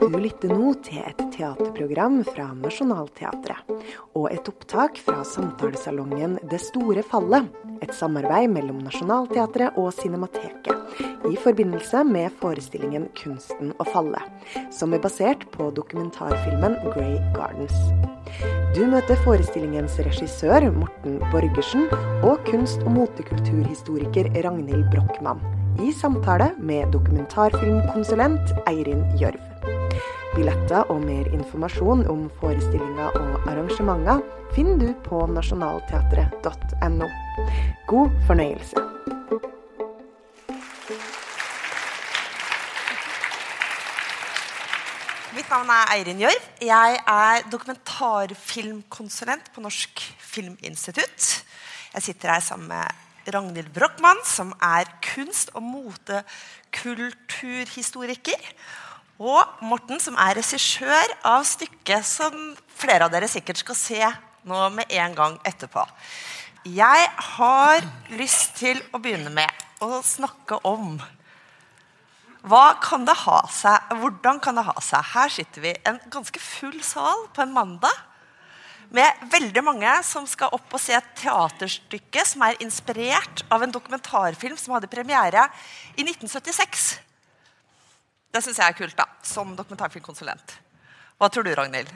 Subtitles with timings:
[0.00, 3.68] Du lytter nå til et teaterprogram fra Nationaltheatret.
[4.16, 7.50] Og et opptak fra samtalesalongen Det store fallet.
[7.84, 10.72] Et samarbeid mellom Nationaltheatret og Cinemateket.
[11.28, 14.24] I forbindelse med forestillingen 'Kunsten å falle',
[14.72, 17.80] som er basert på dokumentarfilmen 'Grey Gardens'.
[18.74, 21.88] Du møter forestillingens regissør Morten Borgersen
[22.24, 25.40] og kunst- og motekulturhistoriker Ragnhild Brochmann
[25.78, 29.49] i samtale med dokumentarfilmkonsulent Eirin Gjørv.
[30.30, 34.20] Billetter og mer informasjon om forestillinger og arrangementer
[34.54, 37.08] finner du på nasjonalteatret.no.
[37.90, 38.78] God fornøyelse.
[45.34, 46.44] Mitt navn er Eirin Gjørv.
[46.62, 49.98] Jeg er dokumentarfilmkonsulent på Norsk
[50.30, 51.42] Filminstitutt.
[51.96, 52.86] Jeg sitter her sammen med
[53.34, 58.38] Ragnhild Brochmann, som er kunst- og motekulturhistoriker.
[59.20, 62.36] Og Morten, som er regissør av stykket som
[62.80, 64.00] flere av dere sikkert skal se
[64.48, 65.84] nå med en gang etterpå.
[66.64, 67.84] Jeg har
[68.16, 70.94] lyst til å begynne med å snakke om
[72.48, 73.90] hva kan det ha seg?
[74.00, 75.04] Hvordan kan det ha seg?
[75.12, 77.92] Her sitter vi en ganske full sal på en mandag
[78.96, 83.76] med veldig mange som skal opp og se et teaterstykke som er inspirert av en
[83.76, 85.44] dokumentarfilm som hadde premiere
[85.92, 87.09] i 1976.
[88.30, 90.54] Det syns jeg er kult, da, som dokumentarfilmkonsulent.
[91.18, 91.90] Hva tror du, Ragnhild?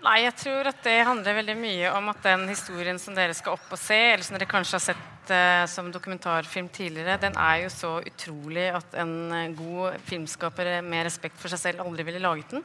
[0.00, 3.58] Nei, jeg tror at det handler veldig mye om at den historien som dere skal
[3.58, 7.66] opp og se, eller som dere kanskje har sett uh, som dokumentarfilm tidligere, den er
[7.66, 12.22] jo så utrolig at en uh, god filmskaper med respekt for seg selv aldri ville
[12.22, 12.64] laget den.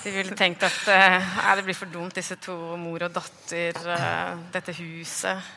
[0.00, 3.82] De ville tenkt at uh, det blir for dumt, disse to mor og datter,
[4.54, 5.52] dette huset,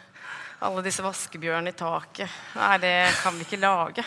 [0.64, 2.42] alle disse vaskebjørnene i taket.
[2.60, 4.04] Nei, det kan vi ikke lage.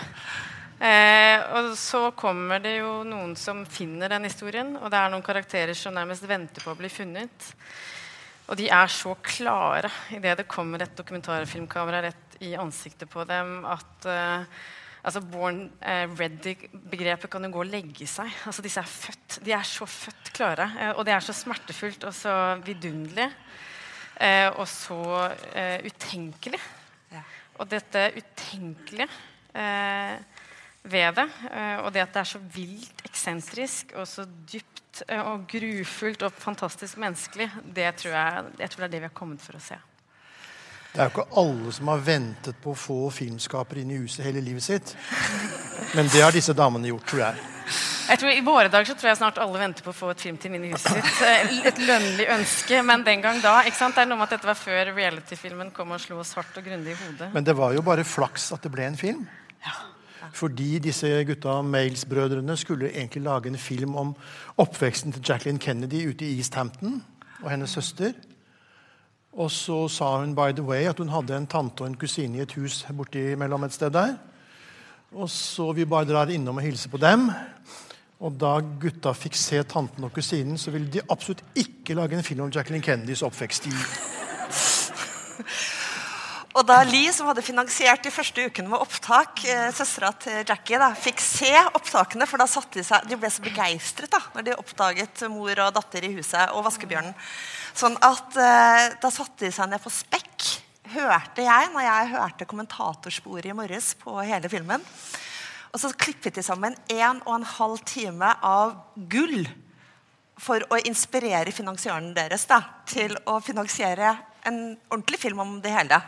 [0.76, 5.24] Eh, og så kommer det jo noen som finner den historien, og det er noen
[5.24, 7.52] karakterer som nærmest venter på å bli funnet.
[8.46, 13.64] Og de er så klare idet det kommer et dokumentarfilmkamera rett i ansiktet på dem,
[13.64, 14.44] at eh,
[15.00, 18.28] altså Born eh, ready-begrepet kan jo gå og legge seg.
[18.46, 19.40] Altså Disse er født.
[19.46, 20.68] De er så født klare.
[20.76, 22.36] Eh, og det er så smertefullt og så
[22.66, 23.30] vidunderlig.
[24.20, 25.00] Eh, og så
[25.56, 26.60] eh, utenkelig.
[27.16, 27.24] Ja.
[27.56, 29.08] Og dette utenkelige
[30.90, 31.26] ved det.
[31.50, 36.24] Eh, og det at det er så vilt eksentrisk og så dypt eh, og grufullt
[36.26, 39.58] og fantastisk menneskelig, det tror jeg, jeg tror det er det vi har kommet for
[39.58, 39.78] å se.
[40.96, 44.24] Det er jo ikke alle som har ventet på å få filmskapere inn i huset
[44.24, 44.94] hele livet sitt.
[45.92, 47.42] Men det har disse damene gjort, tror jeg.
[48.06, 50.22] Jeg tror I våre dager så tror jeg snart alle venter på å få et
[50.22, 51.18] filmteam inn i huset sitt.
[51.26, 53.58] Eh, et lønnlig ønske, men den gang da.
[53.66, 53.98] ikke sant?
[53.98, 56.64] Det er noe med at Dette var før reality-filmen kom og slo oss hardt og
[56.64, 57.28] grundig i hodet.
[57.34, 59.26] Men det var jo bare flaks at det ble en film.
[59.66, 59.74] Ja.
[60.32, 64.14] Fordi disse gutta, Males-brødrene, skulle egentlig lage en film om
[64.56, 67.04] oppveksten til Jacqueline Kennedy ute i East Hampton
[67.42, 68.12] og hennes søster.
[69.36, 72.38] Og så sa hun by the way at hun hadde en tante og en kusine
[72.38, 74.14] i et hus borti mellom et sted der.
[75.12, 77.30] Og så vi bare drar innom og hilser på dem.
[78.20, 82.24] Og da gutta fikk se tanten og kusinen, så ville de absolutt ikke lage en
[82.24, 83.68] film om Jacqueline Kennedys oppvekst.
[86.56, 90.78] Og da Lee, som hadde finansiert de første ukene med opptak, eh, søstera til Jackie,
[90.80, 94.46] da, fikk se opptakene, for da satte de seg De ble så begeistret da når
[94.46, 97.12] de oppdaget mor og datter i huset og vaskebjørnen.
[97.76, 100.46] Sånn at eh, da satte de seg ned på spekk,
[100.94, 104.80] hørte jeg, når jeg hørte kommentatorsporet i morges på hele filmen.
[105.74, 108.78] Og så klippet de sammen en og en halv time av
[109.12, 109.44] gull
[110.40, 114.14] for å inspirere finansiøren deres da, til å finansiere
[114.46, 116.00] en ordentlig film om det hele.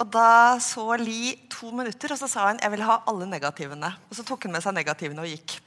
[0.00, 3.92] Og da så Li to minutter, og så sa hun jeg vil ha alle negativene.
[4.08, 5.58] Og så tok hun med seg negativene og gikk.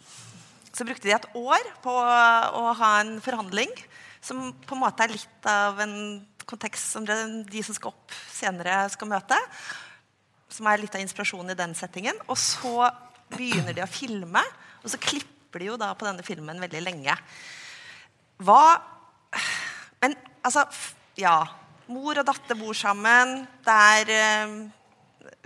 [0.74, 3.70] Så brukte de et år på å ha en forhandling
[4.24, 5.96] som på en måte er litt av en
[6.50, 9.38] kontekst som de som skal opp senere, skal møte.
[10.50, 12.18] Som er litt av inspirasjonen i den settingen.
[12.26, 12.90] Og så
[13.34, 14.42] begynner de å filme,
[14.82, 17.18] og så klipper de jo da på denne filmen veldig lenge.
[18.42, 18.64] Hva
[20.02, 20.66] Men altså
[21.16, 23.44] Ja Mor og datter bor sammen.
[23.66, 24.56] Det er eh,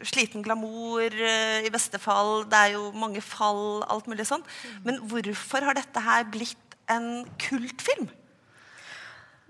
[0.05, 2.45] sliten glamour eh, i beste fall.
[2.49, 4.45] Det er jo mange fall, alt mulig sånn.
[4.85, 8.07] Men hvorfor har dette her blitt en kultfilm?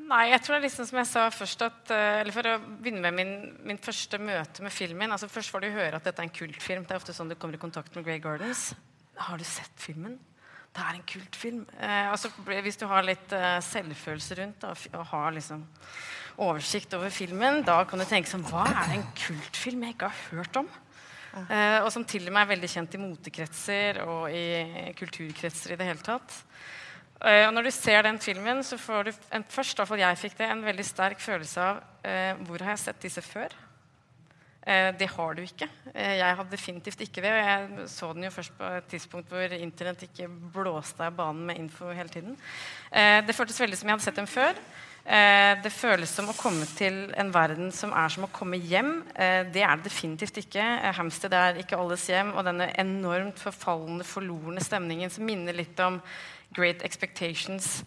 [0.08, 2.56] Nei, jeg tror det er liksom som jeg sa først at, eh, eller For å
[2.64, 3.34] begynne med min,
[3.68, 6.86] min første møte med filmen altså Først får du høre at dette er en kultfilm.
[6.88, 8.70] Det er ofte sånn du kommer i kontakt med Grey Gardens.
[9.28, 10.16] Har du sett filmen?
[10.78, 11.62] Det er en kultfilm.
[11.82, 15.64] Eh, altså, hvis du har litt eh, selvfølelse rundt da, og har liksom
[16.46, 20.12] oversikt over filmen, da kan du tenke sånn Hva er det en kultfilm jeg ikke
[20.12, 20.70] har hørt om?
[21.50, 25.80] Eh, og som til og med er veldig kjent i motekretser og i kulturkretser i
[25.80, 26.38] det hele tatt.
[27.26, 30.38] Eh, og når du ser den filmen, så får du en, først, fall jeg fikk
[30.38, 33.54] det, en veldig sterk følelse av eh, hvor har jeg sett disse før?
[34.68, 35.70] Eh, det har du ikke.
[35.94, 37.32] Eh, jeg hadde definitivt ikke det.
[37.32, 41.46] Og jeg så den jo først på et tidspunkt hvor Internett ikke blåste av banen
[41.48, 42.36] med info hele tiden.
[42.92, 44.60] Eh, det føltes veldig som jeg hadde sett dem før.
[45.08, 49.06] Det føles som å komme til en verden som er som å komme hjem.
[49.16, 50.66] Det er det definitivt ikke.
[50.98, 52.34] Hamsted er ikke alles hjem.
[52.36, 56.02] Og denne enormt forfallende, forlorne stemningen som minner litt om
[56.52, 57.86] Great Expectations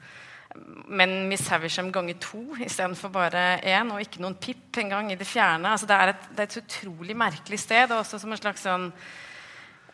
[0.90, 5.28] men Miss Havisham ganger to istedenfor bare én, og ikke noen pip engang i det
[5.28, 5.70] fjerne.
[5.70, 7.90] Altså, det, er et, det, er et, utrolig merkelig sted.
[7.90, 8.88] og også som en slags sånn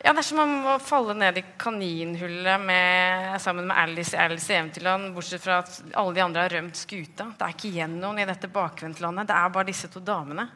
[0.05, 4.21] ja, Det er som om å falle ned i kaninhullet med, sammen med Alice i
[4.21, 7.31] Alice i Eventyrland, bortsett fra at alle de andre har rømt skuta.
[7.33, 9.29] Det er ikke igjen noen i dette bakvendtlandet.
[9.29, 10.47] Det er bare disse to damene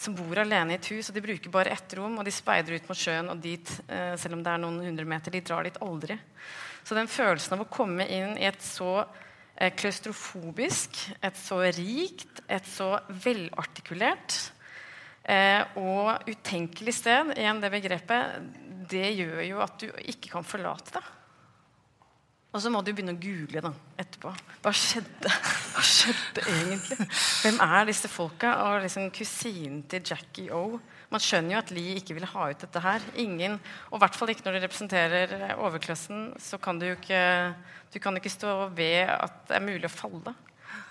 [0.00, 1.10] som bor alene i et hus.
[1.10, 4.14] og De bruker bare ett rom, og de speider ut mot sjøen og dit, eh,
[4.16, 5.34] selv om det er noen hundre meter.
[5.34, 6.16] De drar dit aldri.
[6.84, 9.02] Så den følelsen av å komme inn i et så
[9.56, 14.38] eh, klaustrofobisk, et så rikt, et så velartikulert
[15.24, 18.50] eh, og utenkelig sted, igjen det begrepet,
[18.90, 21.06] det gjør jo at du ikke kan forlate det.
[22.50, 23.70] Og så må du begynne å google da,
[24.02, 24.32] etterpå.
[24.64, 25.30] Hva skjedde
[25.74, 27.06] Hva skjedde egentlig?
[27.44, 28.56] Hvem er disse folka?
[28.66, 30.80] Og liksom kusinen til Jackie O
[31.10, 33.06] man skjønner jo at Lie ikke vil ha ut dette her.
[33.18, 33.56] Ingen,
[33.90, 37.22] og i hvert fall ikke når du representerer eh, overklassen, så kan du jo ikke,
[37.90, 40.34] du kan ikke stå ved at det er mulig å falle.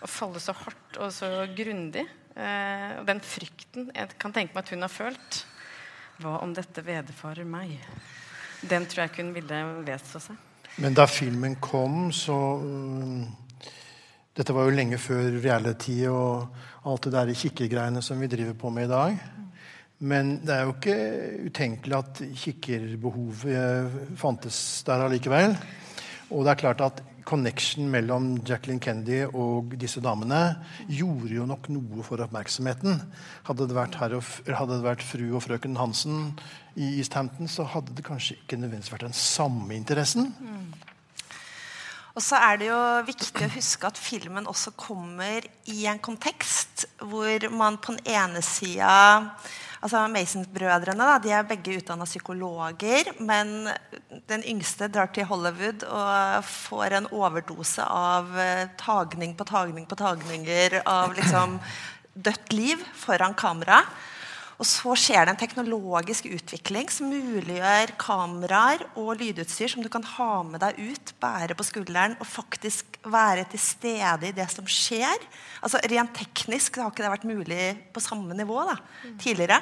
[0.04, 2.04] Å falle så hardt og så grundig.
[2.36, 5.42] Eh, og den frykten jeg kan tenke meg at hun har følt.
[6.19, 7.77] Hva om dette vederfarer meg?
[8.60, 10.45] Den tror jeg ikke hun ville vedstå seg.
[10.83, 13.24] Men da filmen kom, så um,
[14.36, 18.69] Dette var jo lenge før reality og alt det der kikkegreiene som vi driver på
[18.72, 19.18] med i dag.
[20.00, 20.98] Men det er jo ikke
[21.50, 25.57] utenkelig at kikkerbehovet fantes der allikevel.
[26.30, 30.57] Og det er klart at connection mellom Jacqueline Kennedy og disse damene
[30.88, 33.01] gjorde jo nok noe for oppmerksomheten.
[33.50, 36.31] Hadde det vært, og, hadde det vært fru og frøken Hansen
[36.80, 40.31] i East Hampton, så hadde det kanskje ikke nødvendigvis vært den samme interessen.
[40.40, 40.69] Mm.
[42.18, 46.88] Og så er det jo viktig å huske at filmen også kommer i en kontekst
[47.00, 48.92] hvor man på den ene sida
[49.80, 53.12] altså Mason-brødrene de er begge utdanna psykologer.
[53.20, 53.70] Men
[54.30, 60.00] den yngste drar til Hollywood og får en overdose av eh, tagning på tagning på
[60.00, 61.60] tagninger av liksom
[62.14, 63.84] dødt liv foran kamera.
[64.60, 70.04] Og så skjer det en teknologisk utvikling som muliggjør kameraer og lydutstyr som du kan
[70.18, 74.68] ha med deg ut, bære på skulderen og faktisk være til stede i det som
[74.68, 75.16] skjer.
[75.64, 78.76] Altså Rent teknisk har ikke det vært mulig på samme nivå da,
[79.22, 79.62] tidligere.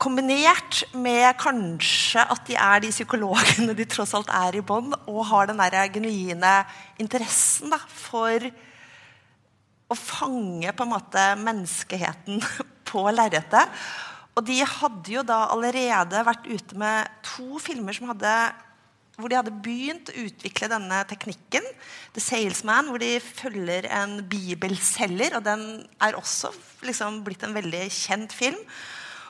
[0.00, 5.20] Kombinert med kanskje at de er de psykologene de tross alt er i bånd, og
[5.28, 6.54] har den der genuine
[7.00, 8.48] interessen da, for
[9.86, 12.40] å fange på en måte menneskeheten
[12.88, 13.72] på lerretet.
[14.36, 18.32] Og de hadde jo da allerede vært ute med to filmer som hadde,
[19.16, 21.64] hvor de hadde begynt å utvikle denne teknikken.
[22.12, 25.38] The Salesman, hvor de følger en bibelselger.
[25.38, 25.64] Og den
[26.04, 26.52] er også
[26.84, 28.60] liksom blitt en veldig kjent film.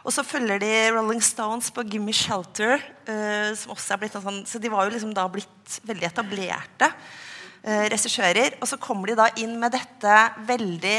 [0.06, 2.82] Og så følger de Rolling Stones på Gimme Shelter.
[3.06, 6.10] Uh, som også er blitt en sånn, Så de var jo liksom da blitt veldig
[6.10, 8.58] etablerte uh, regissører.
[8.58, 10.18] Og så kommer de da inn med dette
[10.50, 10.98] veldig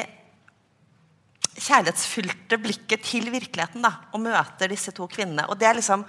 [1.57, 5.47] kjærlighetsfylte blikket til virkeligheten da, og møter disse to kvinnene.
[5.49, 6.05] Og Det er liksom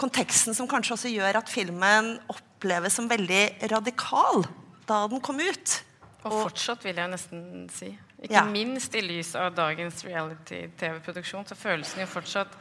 [0.00, 4.44] konteksten som kanskje også gjør at filmen oppleves som veldig radikal
[4.88, 5.80] da den kom ut.
[6.24, 7.90] Og, og fortsatt, vil jeg nesten si.
[8.24, 8.46] Ikke ja.
[8.48, 12.56] minst i lys av dagens reality-TV-produksjon så føles den jo fortsatt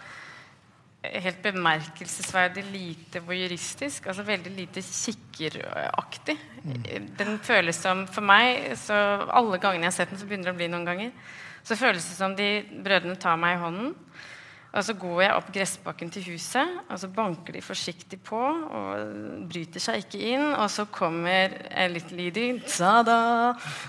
[1.03, 4.07] helt bemerkelsesverdig lite voyeuristisk.
[4.07, 6.35] Altså veldig lite kikkeraktig.
[6.63, 7.07] Mm.
[7.19, 8.95] Den føles som For meg, så
[9.27, 12.05] alle gangene jeg har sett den, så begynner det å bli noen ganger så føles
[12.05, 12.49] det som de
[12.83, 13.93] brødrene tar meg i hånden.
[14.73, 19.43] Og så går jeg opp gressbakken til huset, og så banker de forsiktig på og
[19.45, 20.47] bryter seg ikke inn.
[20.57, 21.53] Og så kommer
[21.93, 22.47] Little Lady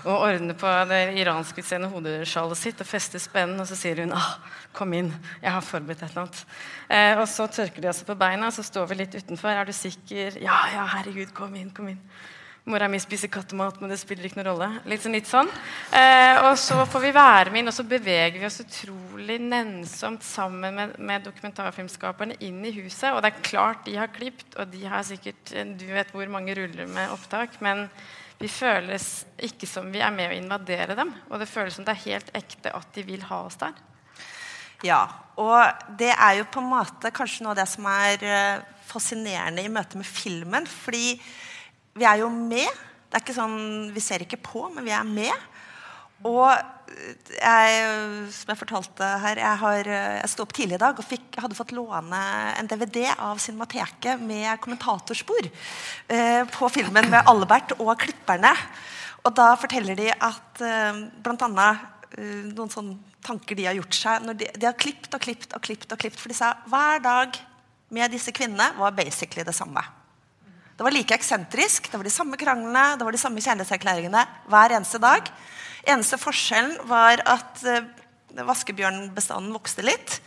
[0.05, 4.37] og ordner på det iranskutseende hodeskjoldet sitt og fester spennen, og så sier hun ah,
[4.75, 5.09] 'Kom inn,
[5.41, 6.45] jeg har forberedt et eller annet'.
[6.89, 9.49] Eh, og så tørker de også på beina, og så står vi litt utenfor.
[9.49, 12.03] 'Er du sikker?' 'Ja, ja, herregud, kom inn, kom inn'.
[12.65, 14.67] Mora mi spiser kattemat, men det spiller ikke noen rolle.
[14.89, 15.49] Litt sånn, litt sånn.
[15.93, 20.25] Eh, og så får vi være med inn, og så beveger vi oss utrolig nennsomt
[20.25, 23.11] sammen med, med dokumentarfilmskaperne inn i huset.
[23.11, 26.57] Og det er klart de har klipt, og de har sikkert Du vet hvor mange
[26.57, 27.61] ruller med opptak.
[27.61, 27.85] Men
[28.41, 31.13] vi føles ikke som vi er med å invadere dem.
[31.29, 33.77] Og det føles som det er helt ekte at de vil ha oss der.
[34.81, 35.03] Ja.
[35.37, 39.61] Og det er jo på en måte kanskje noe av det som er eh, fascinerende
[39.61, 40.65] i møte med filmen.
[40.65, 41.19] Fordi
[41.95, 42.69] vi er jo med.
[43.09, 45.51] Det er ikke sånn, Vi ser ikke på, men vi er med.
[46.25, 46.49] Og
[46.95, 47.71] jeg,
[48.33, 51.57] som jeg fortalte her, jeg, har, jeg sto opp tidlig i dag og fikk, hadde
[51.57, 52.21] fått låne
[52.55, 58.53] en DVD av Cinemateket med kommentatorspor eh, på filmen med Albert og klipperne.
[59.25, 61.67] Og da forteller de at eh, bl.a.
[62.15, 65.63] Eh, noen sånne tanker de har gjort seg de, de har klippet og klippet og
[65.65, 65.91] klippet.
[65.91, 67.37] og klippet, For de sa hver dag
[67.95, 69.83] med disse kvinnene var basically det samme.
[70.75, 74.73] Det var like eksentrisk, det var de samme kranglene, det var de samme kjærlighetserklæringene hver
[74.75, 75.29] eneste dag.
[75.87, 80.17] Eneste forskjellen var at uh, vaskebjørnbestanden vokste litt.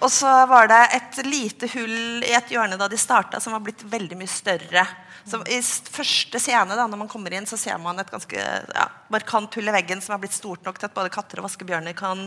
[0.00, 3.60] Og så var det et lite hull i et hjørne da de starta, som var
[3.66, 4.86] blitt veldig mye større
[5.24, 8.84] så I første scene da, når man kommer inn, så ser man et ganske ja,
[9.12, 11.96] markant hull i veggen som er blitt stort nok til at både katter og vaskebjørner
[11.96, 12.26] kan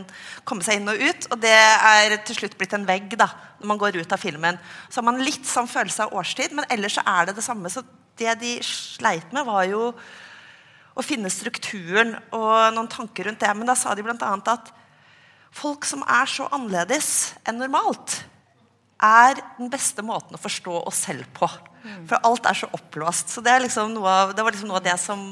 [0.49, 1.27] komme seg inn og ut.
[1.29, 3.29] Og det er til slutt blitt en vegg da,
[3.61, 4.57] når man går ut av filmen.
[4.89, 7.69] Så har man litt sånn følelse av årstid, men ellers så er det det samme.
[7.69, 7.85] Så
[8.17, 9.91] det de sleit med, var jo
[10.97, 13.53] å finne strukturen og noen tanker rundt det.
[13.53, 14.31] Men da sa de bl.a.
[14.41, 14.73] at
[15.53, 17.11] folk som er så annerledes
[17.45, 18.23] enn normalt,
[19.03, 21.49] er den beste måten å forstå oss selv på.
[22.09, 23.31] For alt er så oppblåst.
[23.31, 25.27] Så det, liksom av, det var liksom noe av det som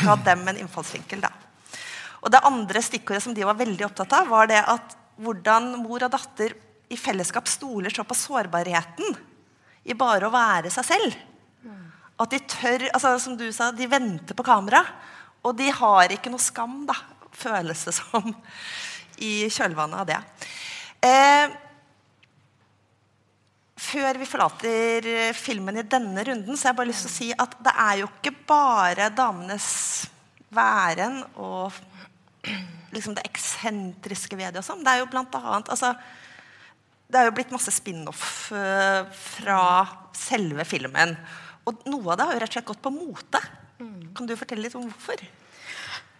[0.00, 1.22] ga dem en innfallsvinkel.
[1.22, 1.30] Da.
[2.24, 6.02] Og Det andre stikkordet som de var veldig opptatt av, var det at hvordan mor
[6.02, 6.56] og datter
[6.92, 9.16] i fellesskap stoler så på sårbarheten
[9.86, 11.16] i bare å være seg selv.
[12.16, 14.80] At de tør altså Som du sa, de venter på kamera.
[15.44, 16.96] Og de har ikke noe skam, da,
[17.36, 18.32] føles det som,
[19.22, 20.16] i kjølvannet av det.
[21.06, 21.52] Eh,
[23.76, 27.16] før vi forlater eh, filmen i denne runden, så har jeg bare lyst til å
[27.16, 29.68] si at det er jo ikke bare damenes
[30.56, 31.74] væren og
[32.94, 34.62] liksom det eksentriske ved det.
[34.62, 34.84] og sånn.
[34.84, 35.92] Det er jo blant annet altså,
[37.06, 39.60] Det er jo blitt masse spin-off uh, fra
[40.16, 41.12] selve filmen.
[41.66, 43.42] Og noe av det har jo rett og slett gått på mote.
[44.16, 45.22] Kan du fortelle litt om hvorfor?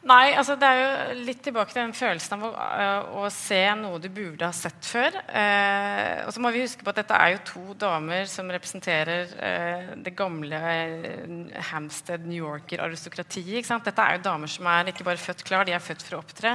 [0.06, 3.58] Nei, altså det er jo litt tilbake til den følelsen av å, uh, å se
[3.74, 5.16] noe du burde ha sett før.
[5.26, 9.32] Eh, og så må vi huske på at dette er jo to damer som representerer
[9.48, 10.60] eh, det gamle
[11.72, 13.66] Hampstead New Yorker-aristokratiet.
[13.66, 16.22] Dette er jo damer som er ikke bare født klar, de er født for å
[16.22, 16.54] opptre.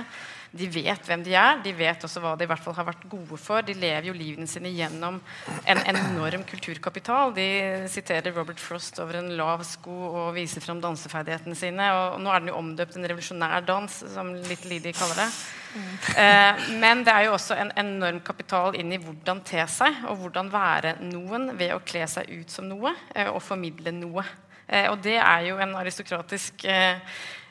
[0.51, 3.05] De vet hvem de er, de vet også hva de i hvert fall har vært
[3.07, 3.63] gode for.
[3.63, 5.21] De lever jo livene sine gjennom
[5.63, 7.31] en enorm kulturkapital.
[7.37, 7.47] De
[7.91, 11.87] siterer Robert Frost over en lav sko og viser fram danseferdighetene sine.
[11.95, 15.31] Og nå er den jo omdøpt en revolusjonær dans, som Little Lidi kaller det.
[15.71, 15.89] Mm.
[16.19, 20.19] Eh, men det er jo også en enorm kapital inn i hvordan te seg, og
[20.19, 24.27] hvordan være noen ved å kle seg ut som noe eh, og formidle noe.
[24.67, 26.99] Eh, og det er jo en aristokratisk eh,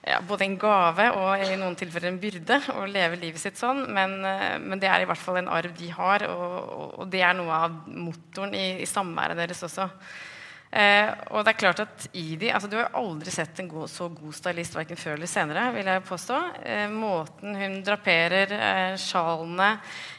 [0.07, 3.85] ja, både en gave og i noen tilfeller en byrde å leve livet sitt sånn.
[3.93, 7.23] Men, eh, men, det er i hvert fall en arv de har, og, og det
[7.27, 9.91] er noe av motoren i, i samværet deres også.
[10.71, 13.91] Eh, og det er klart at i de, altså Du har aldri sett en god,
[13.91, 15.65] så god stylist verken før eller senere.
[15.75, 16.39] vil jeg påstå.
[16.63, 19.73] Eh, måten hun draperer eh, sjalene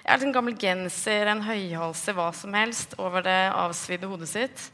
[0.03, 4.67] ja, En gammel genser, en høyhalse, hva som helst over det avsvidde hodet sitt.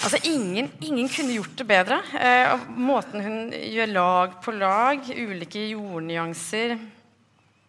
[0.00, 1.98] Altså, ingen, ingen, kunne gjort det bedre.
[2.16, 6.74] Eh, måten hun gjør lag på lag, ulike jordnyanser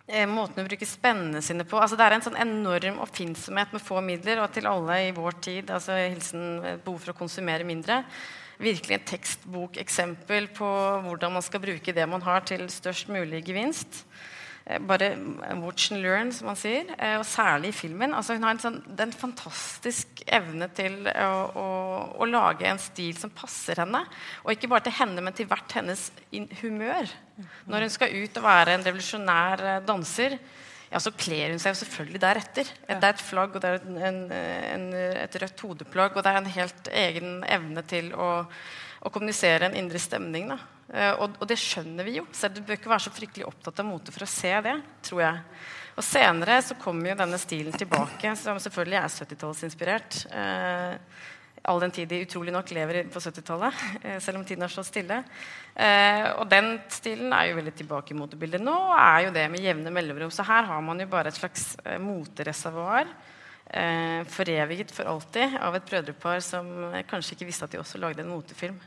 [0.07, 1.77] eh, Måten hun bruker spennene sine på.
[1.81, 4.41] Altså, det er en sånn enorm oppfinnsomhet med få midler.
[4.43, 8.01] Og til alle i vår tid, altså hilsen behov for å konsumere mindre.
[8.63, 10.69] Virkelig et tekstbokeksempel på
[11.03, 14.05] hvordan man skal bruke det man har, til størst mulig gevinst.
[14.65, 15.17] Eh, bare
[15.59, 16.87] watch and learn, som man sier.
[16.97, 18.13] Eh, og særlig i filmen.
[18.15, 21.67] Altså, hun har en, sånn, den fantastisk evne til å, å,
[22.23, 24.05] å, lage en stil som passer henne.
[24.45, 26.09] Og ikke bare til henne, men til hvert hennes
[26.61, 27.11] humør.
[27.67, 30.37] Når hun skal ut og være en revolusjonær eh, danser,
[30.93, 32.69] ja, så kler hun seg jo selvfølgelig deretter.
[32.85, 34.87] Det er et flagg, og det er en, en,
[35.25, 38.29] et rødt hodeplagg, og det er en helt egen evne til å,
[39.01, 40.53] å kommunisere en indre stemning.
[40.53, 40.59] da.
[40.91, 42.25] Uh, og, og, det skjønner vi jo.
[42.35, 44.75] Så du bør ikke være så fryktelig opptatt av mote for å se det.
[45.07, 45.61] tror jeg.
[45.93, 50.23] Og Senere så kommer jo denne stilen tilbake, som selvfølgelig er 70-tallsinspirert.
[50.33, 51.19] Eh,
[51.69, 54.89] all den tid de utrolig nok lever på 70-tallet, eh, selv om tiden har stått
[54.89, 55.19] stille.
[56.37, 59.63] og den stilen er jo veldig tilbake i motebildet nå, og er jo det med
[59.63, 60.33] jevne mellomrom.
[60.33, 63.07] Så her har man jo bare et slags motereservoar.
[64.29, 66.67] foreviget for alltid av et brødrepar som
[67.09, 68.81] kanskje ikke visste at de også lagde en motefilm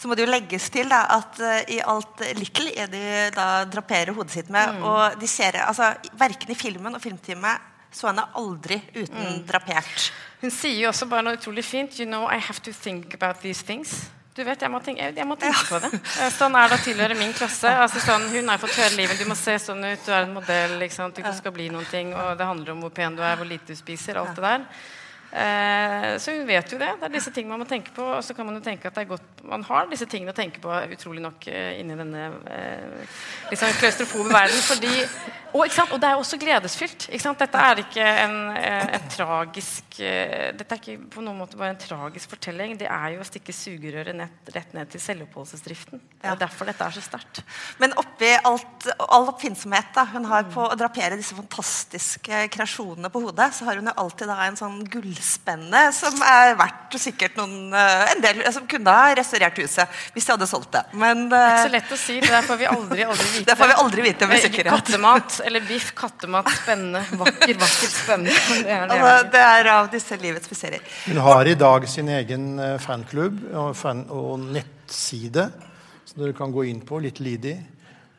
[0.00, 3.02] så må det jo legges til da, at uh, i alt Little er de
[3.36, 4.78] da draperer hodet sitt med.
[4.78, 4.86] Mm.
[4.88, 7.52] Og de ser, altså, Verken i filmen og filmtime
[7.92, 9.42] så henne aldri uten mm.
[9.50, 10.10] drapert.
[10.40, 11.98] Hun sier jo også bare noe utrolig fint.
[12.00, 14.08] You know, I have to think about these things.
[14.36, 15.90] Du vet, jeg må tenke, jeg, jeg må tenke på det.
[16.22, 17.72] Eh, Sånn er det å tilhøre min klasse.
[17.82, 19.18] Altså, sånn, hun har fått høre livet.
[19.20, 20.78] Du må se sånn ut, du er en modell.
[20.80, 23.74] Du skal bli noen ting, og det handler om hvor pen du er, hvor lite
[23.74, 24.22] du spiser.
[24.22, 24.64] alt det der.
[25.32, 26.90] Eh, så hun vet jo det.
[27.00, 28.02] Det er disse tingene man må tenke på.
[28.16, 30.36] Og så kan man jo tenke at det er godt man har disse tingene å
[30.36, 33.20] tenke på utrolig nok eh, inni denne eh,
[33.52, 34.60] liksom klaustrofobe verden.
[34.66, 34.90] Fordi,
[35.54, 37.06] og, og det er også gledesfylt.
[37.40, 41.72] Dette er ikke en, eh, en tragisk eh, Dette er ikke på noen måte bare
[41.74, 42.76] en tragisk fortelling.
[42.80, 46.02] Det er jo å stikke sugerøret nett, rett ned til selvoppholdelsesdriften.
[46.20, 46.34] Det Ja.
[46.34, 47.42] er derfor dette er så sterkt.
[47.80, 53.22] Men oppi alt, all oppfinnsomhet da, hun har på å drapere disse fantastiske kreasjonene på
[53.24, 54.82] hodet, så har hun jo alltid da en sånn
[55.20, 60.26] gullspenne som er verdt sikkert noen eh, en del som kunne ha restaurert huset hvis
[60.26, 60.82] de hadde solgt det.
[60.98, 62.16] Men Det er ikke eh, så lett å si.
[62.20, 63.44] Det der får vi aldri, aldri vite.
[63.50, 64.72] Det får vi aldri vite med Eh, sikkerhet.
[64.72, 67.02] Kattemat eller biff, kattemat, spennende.
[67.20, 68.36] Vakker, vakker, spennende.
[68.64, 69.00] Det er det.
[69.00, 70.86] altså, det er av disse livets mysterier.
[71.06, 75.50] Hun har i dag sin egen eh, fanklubb og, fan og nettside,
[76.08, 77.02] som dere kan gå inn på.
[77.02, 77.58] Litt lidig.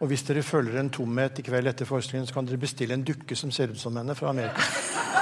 [0.01, 3.05] Og hvis dere føler en tomhet i kveld etter forestillingen, så kan dere bestille en
[3.05, 4.65] dukke som ser ut som henne fra Amerika.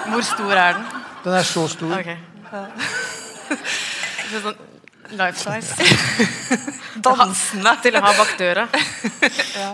[0.10, 1.09] Hvor stor er den?
[1.24, 1.94] Den er så stor.
[2.00, 2.12] Ok.
[2.50, 4.66] Det er sånn
[5.20, 5.76] life size.
[7.06, 7.74] Dansende.
[7.84, 8.68] Til å ha bak døra.
[9.60, 9.74] Ja.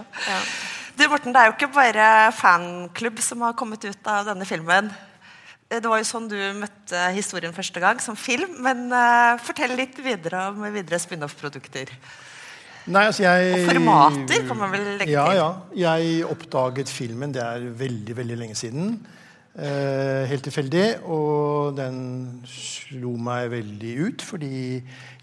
[0.96, 4.88] Du, Morten, det er jo ikke bare fanklubb som har kommet ut av denne filmen.
[5.68, 8.54] Det var jo sånn du møtte historien første gang, som film.
[8.64, 11.92] Men uh, fortell litt videre om videre spin-off-produkter.
[12.86, 15.42] Nei, altså jeg, Og formater kan man vel legge ja, til.
[15.82, 18.96] Ja, Jeg oppdaget filmen, det er veldig veldig lenge siden.
[19.55, 21.05] Eh, helt tilfeldig.
[21.07, 21.97] Og den
[22.50, 24.51] slo meg veldig ut, fordi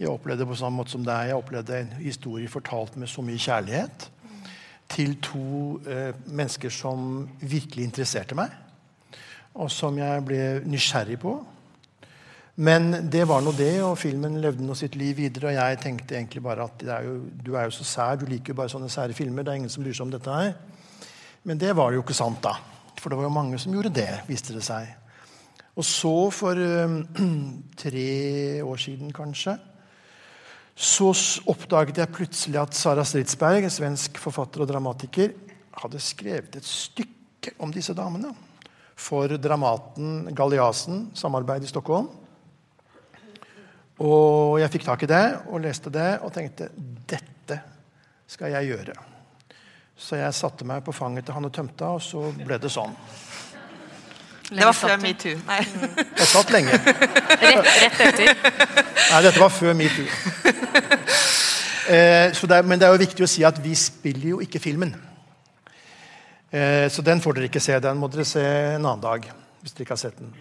[0.01, 3.41] jeg opplevde på samme måte som deg, jeg opplevde en historie fortalt med så mye
[3.41, 4.09] kjærlighet
[4.93, 8.53] til to eh, mennesker som virkelig interesserte meg,
[9.53, 11.37] og som jeg ble nysgjerrig på.
[12.57, 15.53] Men det var nå det, og filmen levde nå sitt liv videre.
[15.53, 18.53] Og jeg tenkte egentlig bare at er jo, du er jo så sær, du liker
[18.53, 19.45] jo bare sånne sære filmer.
[19.45, 20.53] Det er ingen som bryr seg om dette her.
[21.49, 22.72] Men det var jo ikke sant, da.
[23.03, 24.87] For det var jo mange som gjorde det, viste det seg.
[25.75, 26.97] Og så, for eh,
[27.83, 28.09] tre
[28.63, 29.57] år siden kanskje,
[30.73, 31.11] så
[31.51, 35.35] oppdaget jeg plutselig at Sara Stridsberg, en svensk forfatter og dramatiker,
[35.83, 38.31] hadde skrevet et stykke om disse damene
[39.03, 42.11] for Dramaten Galliasen, samarbeid i Stockholm.
[44.03, 46.71] Og jeg fikk tak i det og leste det og tenkte
[47.09, 47.59] dette
[48.31, 49.12] skal jeg gjøre.
[49.97, 52.95] Så jeg satte meg på fanget til Hanne Tømta, og så ble det sånn.
[54.53, 55.37] Det var før metoo.
[55.47, 55.61] Nei.
[56.19, 56.75] Jeg satt lenge.
[56.77, 58.35] Rett, rett etter.
[59.13, 60.05] Nei, dette var før metoo.
[61.89, 64.41] Eh, så det er- men det er jo viktig å si at vi spiller jo
[64.41, 64.93] ikke filmen.
[66.53, 67.79] Eh, så den får dere ikke se.
[67.81, 68.41] Den må dere se
[68.77, 69.31] en annen dag.
[69.63, 70.33] hvis dere ikke har sett den.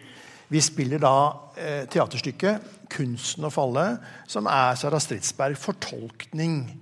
[0.50, 6.78] Vi spiller da eh, teaterstykket 'Kunsten å falle', som er Sara Stridsberg fortolkning.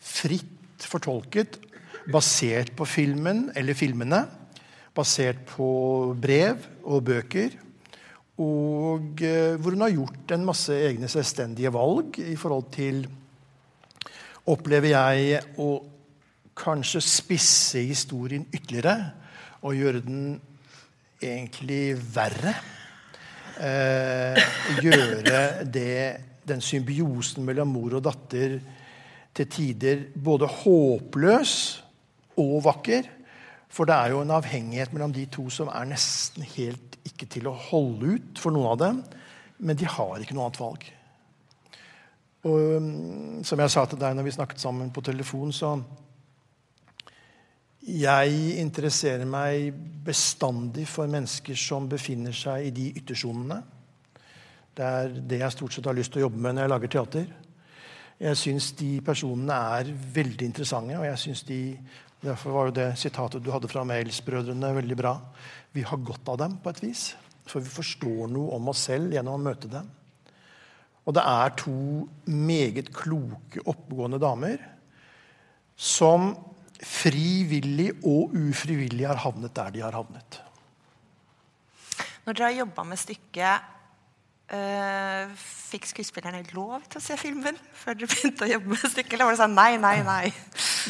[0.00, 1.58] Fritt fortolket,
[2.10, 4.24] basert på filmen eller filmene.
[4.94, 5.68] Basert på
[6.20, 7.56] brev og bøker.
[8.42, 13.04] Og eh, hvor hun har gjort en masse egne selvstendige valg i forhold til
[14.44, 15.68] Opplever jeg å
[16.52, 18.92] kanskje spisse historien ytterligere
[19.64, 20.26] og gjøre den
[21.16, 22.52] egentlig verre.
[23.56, 24.36] Eh,
[24.84, 25.96] gjøre det,
[26.44, 28.58] den symbiosen mellom mor og datter
[29.34, 31.54] til tider både håpløs
[32.40, 33.08] og vakker.
[33.74, 37.48] For det er jo en avhengighet mellom de to som er nesten helt ikke til
[37.50, 39.00] å holde ut for noen av dem.
[39.58, 40.86] Men de har ikke noe annet valg.
[42.44, 45.76] Og um, som jeg sa til deg når vi snakket sammen på telefon, så
[47.84, 49.74] Jeg interesserer meg
[50.06, 53.58] bestandig for mennesker som befinner seg i de yttersonene.
[54.72, 56.92] Det er det jeg stort sett har lyst til å jobbe med når jeg lager
[56.94, 57.26] teater.
[58.24, 61.60] Jeg syns de personene er veldig interessante, og jeg synes de
[62.24, 65.18] Derfor var jo det sitatet du hadde fra Mails-brødrene, veldig bra.
[65.76, 67.02] Vi har godt av dem på et vis.
[67.44, 69.90] For vi forstår noe om oss selv gjennom å møte dem.
[71.04, 71.76] Og det er to
[72.24, 74.56] meget kloke, oppegående damer
[75.76, 76.32] som
[76.84, 80.40] frivillig og ufrivillig har havnet der de har havnet.
[82.24, 83.73] Når dere har jobba med stykket,
[84.52, 85.30] øh,
[85.70, 89.16] fikk skuespillerne lov til å se filmen før dere begynte å jobbe med stykket?
[89.16, 90.34] Eller var det sånn nei, nei, nei?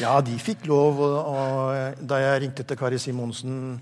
[0.01, 0.99] Ja, de fikk lov.
[0.99, 3.79] Og, og da jeg ringte til Kari Simonsen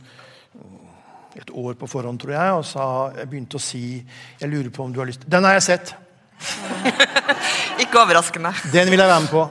[1.33, 2.85] et år på forhånd, tror jeg, og sa,
[3.17, 5.95] jeg begynte å si Jeg lurer på om du har lyst Den har jeg sett!
[7.83, 8.51] Ikke overraskende.
[8.73, 9.47] Den vil jeg være med på.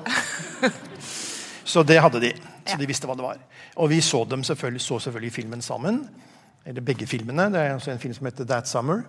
[1.72, 2.32] Så det hadde de.
[2.68, 3.40] Så de visste hva det var.
[3.80, 6.02] Og vi så dem selvfølgelig, så selvfølgelig filmen sammen.
[6.68, 7.48] Eller begge filmene.
[7.50, 9.02] Det er også en film som heter That Summer.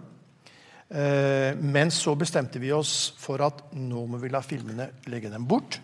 [0.94, 5.48] Eh, men så bestemte vi oss for at nå må vi la filmene legge dem
[5.50, 5.80] bort.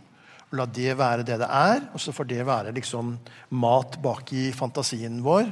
[0.52, 3.15] og La det være det det er, og så får det være liksom
[3.58, 5.50] mat bak i fantasien vår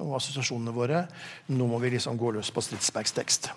[0.00, 1.04] og assosiasjonene våre.
[1.52, 3.52] Nå må vi liksom gå løs på Stridsbergs tekst.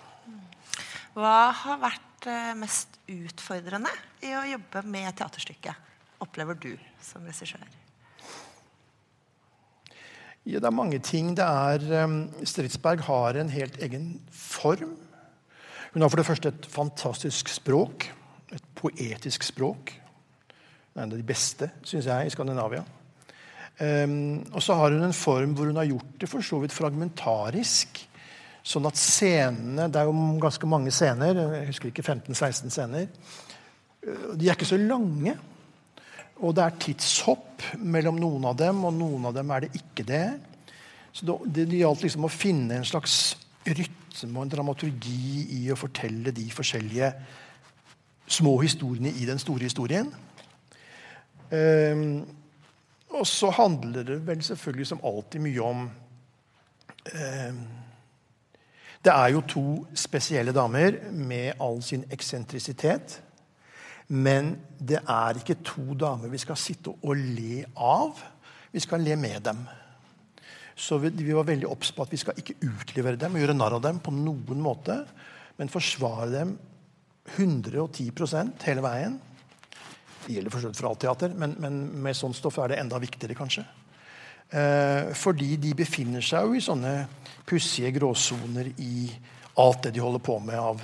[1.16, 3.92] Hva har vært eh, mest utfordrende
[4.28, 5.80] i å jobbe med teaterstykket,
[6.22, 7.64] opplever du som regissør?
[10.48, 11.34] Ja, det er mange ting.
[11.36, 14.96] Det er, um, Stridsberg har en helt egen form.
[15.98, 18.04] Hun har for det første et fantastisk språk.
[18.54, 19.96] Et poetisk språk.
[19.98, 22.84] Det er en av de beste, syns jeg, i Skandinavia.
[23.82, 26.76] Um, og så har hun en form hvor hun har gjort det for så vidt
[26.76, 27.98] fragmentarisk.
[28.62, 31.42] Sånn at scenene Det er jo ganske mange scener.
[31.56, 33.10] Jeg husker ikke 15-16 scener.
[34.38, 35.34] De er ikke så lange.
[36.46, 40.06] Og det er tidshopp mellom noen av dem, og noen av dem er det ikke
[40.14, 40.24] det.
[41.10, 43.34] Så det, det gjaldt liksom å finne en slags
[43.68, 47.12] rytme og en dramaturgi i å fortelle de forskjellige
[48.28, 50.10] små historiene i den store historien.
[51.52, 52.28] Um,
[53.16, 55.86] og så handler det vel selvfølgelig som alltid mye om
[57.14, 57.62] um,
[59.06, 63.22] Det er jo to spesielle damer med all sin eksentrisitet.
[64.08, 68.20] Men det er ikke to damer vi skal sitte og le av.
[68.72, 69.62] Vi skal le med dem.
[70.78, 73.56] Så vi, vi var veldig obs på at vi skal ikke utlevere dem og gjøre
[73.58, 75.00] narr av dem på noen måte,
[75.58, 76.54] men forsvare dem
[77.34, 79.18] 110% hele veien.
[80.28, 83.36] Det gjelder for, for alt teater, men, men, med sånt stoff er det enda viktigere,
[83.38, 83.66] kanskje.
[84.54, 86.94] Eh, fordi de befinner seg jo i sånne
[87.48, 89.10] pussige gråsoner i
[89.58, 90.84] alt det de holder på med av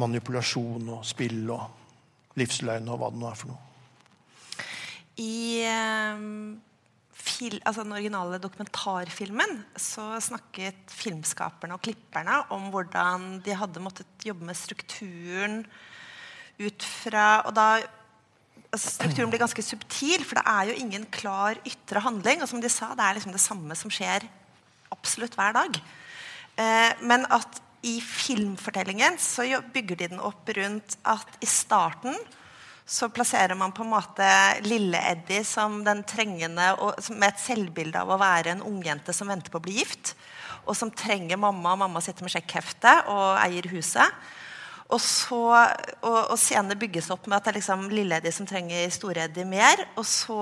[0.00, 3.66] manipulasjon og spill og livsløgn og hva det nå er for noe.
[5.20, 5.34] I
[5.66, 6.69] fil,
[7.64, 14.46] altså den originale dokumentarfilmen så snakket filmskaperne og klipperne om hvordan de hadde måttet jobbe
[14.48, 15.62] med strukturen
[16.60, 17.68] ut fra Og da
[18.70, 22.42] altså Strukturen blir ganske subtil, for det er jo ingen klar ytre handling.
[22.42, 24.26] Og som de sa, det er liksom det samme som skjer
[24.94, 25.80] absolutt hver dag.
[26.60, 32.14] Eh, men at i filmfortellingen så bygger de den opp rundt at i starten
[32.90, 34.26] så plasserer man på en måte
[34.66, 36.72] Lille-Eddie som den trengende
[37.14, 40.16] med et selvbilde av å være en ungjente som venter på å bli gift.
[40.66, 41.76] Og som trenger mamma.
[41.76, 44.18] og Mamma sitter med sjekkheftet og eier huset.
[44.90, 45.38] Og, så,
[46.02, 49.86] og, og scenene bygges opp med at det er liksom Lille-Eddie som trenger Store-Eddie mer.
[49.94, 50.40] Og så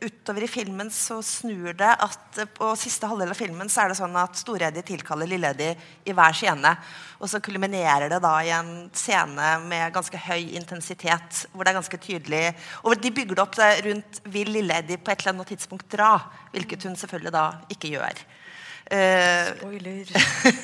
[0.00, 3.98] utover i filmen så snur det at på siste halvdel av filmen så er det
[3.98, 5.74] sånn at Store-Eddie tilkaller Lille-Eddie
[6.06, 6.72] i hver scene.
[7.20, 11.44] Og så kulminerer det da i en scene med ganske høy intensitet.
[11.52, 12.42] Hvor det er ganske tydelig
[12.84, 16.16] Og de bygger det opp rundt vil Lille-Eddie på et eller annet tidspunkt dra.
[16.52, 18.26] Hvilket hun selvfølgelig da ikke gjør.
[18.86, 20.10] Uh, Spoiler.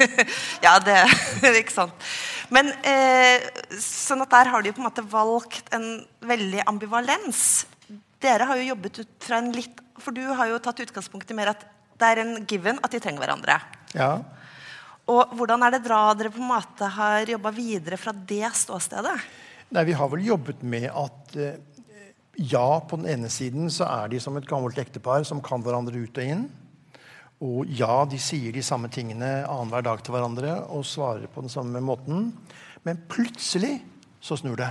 [0.67, 0.99] ja, det
[1.65, 2.11] Ikke sant.
[2.55, 3.49] Men uh,
[3.83, 7.65] sånn at der har de på en måte valgt en veldig ambivalens
[8.23, 11.37] dere har jo jobbet ut fra en litt For du har jo tatt utgangspunkt i
[11.37, 11.67] mer at
[12.01, 13.59] det er en given at de trenger hverandre.
[13.95, 14.17] Ja.
[15.13, 19.15] Og hvordan er det bra dere på en måte har jobba videre fra det ståstedet?
[19.73, 21.61] Nei, Vi har vel jobbet med at eh,
[22.37, 26.01] ja, på den ene siden så er de som et gammelt ektepar som kan hverandre
[26.01, 26.47] ut og inn.
[27.43, 31.53] Og ja, de sier de samme tingene annenhver dag til hverandre og svarer på den
[31.53, 32.31] samme måten.
[32.87, 33.81] Men plutselig
[34.23, 34.71] så snur det.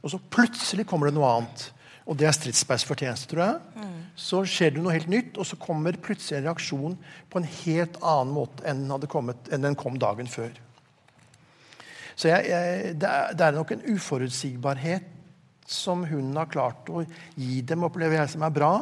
[0.00, 1.68] Og så plutselig kommer det noe annet
[2.08, 3.56] og det er Stridsbergs fortjeneste, tror jeg.
[3.76, 3.96] Mm.
[4.16, 6.96] Så skjer det noe helt nytt, og så kommer plutselig en reaksjon
[7.28, 10.54] på en helt annen måte enn den, kommet, enn den kom dagen før.
[12.18, 15.12] Så jeg, jeg, det, er, det, er, nok en uforutsigbarhet
[15.68, 17.04] som hun har klart å
[17.36, 18.72] gi dem, opplever jeg, som er bra.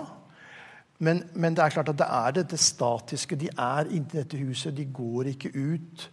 [1.03, 3.37] Men, men, det er klart at det er det statiske.
[3.37, 6.07] De er inni dette huset, de går ikke ut.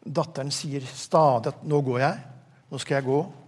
[0.00, 2.22] Datteren sier stadig at 'nå går jeg',
[2.70, 3.39] 'nå skal jeg gå'.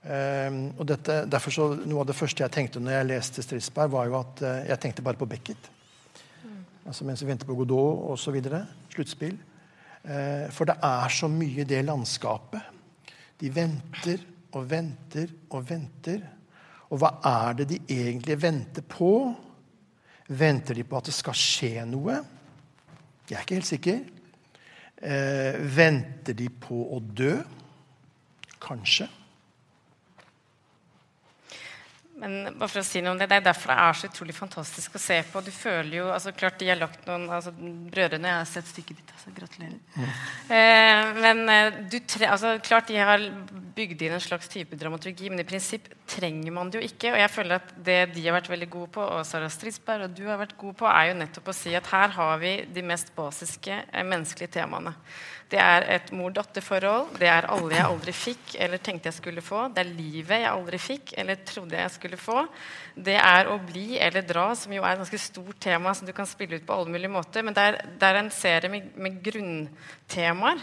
[0.00, 3.90] Um, og dette, derfor så, Noe av det første jeg tenkte når jeg leste Stridsberg,
[3.92, 5.68] var jo at uh, jeg tenkte bare på Beckett.
[6.40, 6.62] Mm.
[6.88, 8.38] Altså Mens vi venter på Godot osv.
[8.94, 9.36] Sluttspill.
[10.00, 12.80] Uh, for det er så mye i det landskapet.
[13.40, 14.24] De venter
[14.56, 16.24] og venter og venter.
[16.90, 19.12] Og hva er det de egentlig venter på?
[20.32, 22.16] Venter de på at det skal skje noe?
[23.28, 24.02] Jeg er ikke helt sikker.
[24.96, 27.34] Uh, venter de på å dø?
[28.64, 29.12] Kanskje.
[32.20, 34.34] Men bare for å si noe om Det det er derfor det er så utrolig
[34.36, 35.42] fantastisk å se på.
[35.44, 39.00] Du føler jo, altså klart de har lagt noen, altså Brødrene Jeg har sett stykket
[39.00, 39.14] ditt.
[39.14, 39.78] altså Gratulerer.
[39.96, 40.10] Mm.
[40.58, 43.24] Eh, men eh, du tre, altså klart de har
[43.76, 47.14] bygd inn en slags type dramaturgi, men i prinsipp trenger man det jo ikke.
[47.14, 50.16] Og jeg føler at det de har vært veldig gode på, og Sara Stridsberg og
[50.16, 52.84] du har vært gode på, er jo nettopp å si at her har vi de
[52.84, 54.94] mest basiske eh, menneskelige temaene.
[55.50, 57.16] Det er et mor-datter-forhold.
[57.18, 59.64] Det er alle jeg aldri fikk eller tenkte jeg skulle få.
[59.74, 62.44] Det er livet jeg aldri fikk eller trodde jeg skulle få.
[62.94, 66.12] Det er å bli eller dra, som jo er et ganske stort tema som du
[66.14, 67.42] kan spille ut på alle mulige måter.
[67.42, 70.62] Men det er, det er en serie med, med grunntemaer.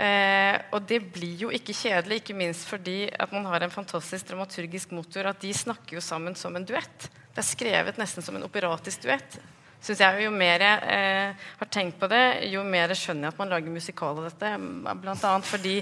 [0.00, 4.28] Eh, og det blir jo ikke kjedelig, ikke minst fordi at man har en fantastisk
[4.28, 5.30] dramaturgisk motor.
[5.32, 7.08] At de snakker jo sammen som en duett.
[7.30, 9.40] Det er skrevet nesten som en operatisk duett
[9.80, 13.40] synes jeg Jo mer jeg eh, har tenkt på det, jo mer skjønner jeg at
[13.40, 14.50] man lager musikal av dette.
[15.00, 15.76] Blant annet fordi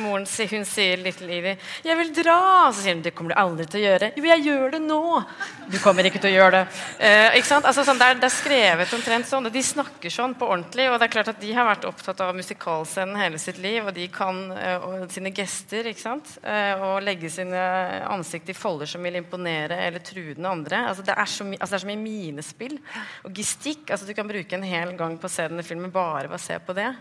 [0.00, 3.66] moren hun sier Little Evie 'Jeg vil dra!' Så sier hun 'Det kommer du aldri
[3.66, 4.12] til å gjøre'.
[4.16, 5.24] 'Jo, jeg gjør det nå!'
[5.70, 6.66] 'Du kommer ikke til å gjøre det'.
[6.98, 7.64] Eh, ikke sant?
[7.64, 9.46] Altså, sånn, det, er, det, er, skrevet omtrent sånn.
[9.46, 10.88] Og de snakker sånn på ordentlig.
[10.90, 13.94] Og det er klart at de har vært opptatt av musikalscenen hele sitt liv, og
[13.94, 16.38] de kan eh, og sine gester ikke sant?
[16.42, 17.60] Eh, og legge sine
[18.08, 20.86] ansikt i folder som vil imponere eller true den andre.
[20.88, 22.78] Altså, det, er så, altså, det er så mye minespill.
[23.24, 23.90] Og logistikk.
[23.90, 26.42] altså Du kan bruke en hel gang på å se denne filmen bare ved å
[26.42, 26.92] se på det.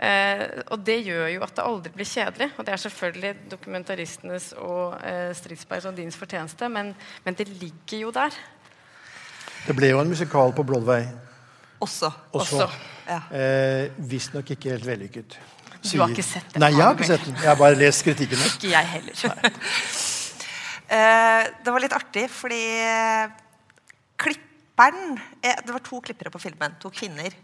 [0.00, 2.50] Eh, og det gjør jo at det aldri blir kjedelig.
[2.56, 8.06] Og det er selvfølgelig dokumentaristenes og eh, Stridsbergs og dins fortjeneste, men, men, det ligger
[8.06, 8.34] jo der.
[9.66, 11.06] Det ble jo en musikal på Broadway.
[11.80, 12.10] Også.
[12.32, 12.64] Også.
[12.64, 12.68] Også.
[13.06, 13.22] Ja.
[13.30, 15.38] Eh, Visstnok ikke helt vellykket.
[15.80, 15.96] Sier.
[15.96, 16.60] Du har ikke sett den?
[16.60, 17.38] Nei, jeg har ikke sett den.
[17.40, 18.50] Jeg har bare lest kritikkene.
[18.52, 19.22] ikke jeg heller.
[20.96, 22.60] eh, det var litt artig, fordi
[24.20, 24.49] klipp
[24.80, 25.18] klipperen
[25.66, 26.76] Det var to klippere på filmen.
[26.80, 27.34] To kvinner.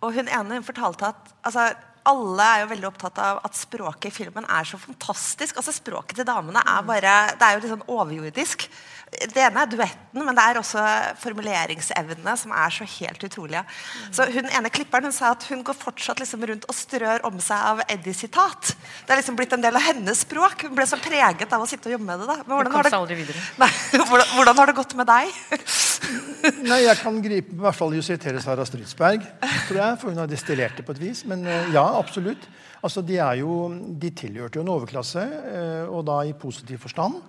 [0.00, 1.72] Og hun ene hun fortalte at altså,
[2.08, 5.56] alle er jo veldig opptatt av at språket i filmen er så fantastisk.
[5.56, 8.68] altså Språket til damene er bare Det er jo litt sånn overjordisk.
[9.14, 10.82] Det ene er duetten, men det er også
[11.22, 13.62] formuleringsevnene som er så helt utrolige.
[14.14, 17.38] Så hun ene klipperen hun sa at hun går fortsatt liksom rundt og strør om
[17.42, 18.72] seg av Eddie-sitat.
[19.06, 20.66] Det er liksom blitt en del av hennes språk.
[20.66, 22.28] Hun ble så preget av å sitte og jobbe med det.
[22.32, 22.38] da.
[22.42, 25.30] Men hvordan, har det, nei, hvordan, hvordan har det gått med deg?
[26.68, 29.22] Nei, Jeg kan gripe i hvert fall justere Sara Stridsberg,
[29.68, 31.22] tror jeg, for hun har destillert det på et vis.
[31.28, 32.48] Men eh, ja, absolutt.
[32.84, 33.68] Altså, De, jo,
[34.00, 37.20] de tilhørte jo en overklasse, eh, og da i positiv forstand.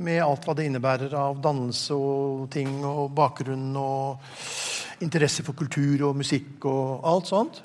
[0.00, 6.06] Med alt hva det innebærer av dannelse og ting og bakgrunn og interesse for kultur
[6.08, 7.62] og musikk og alt sånt.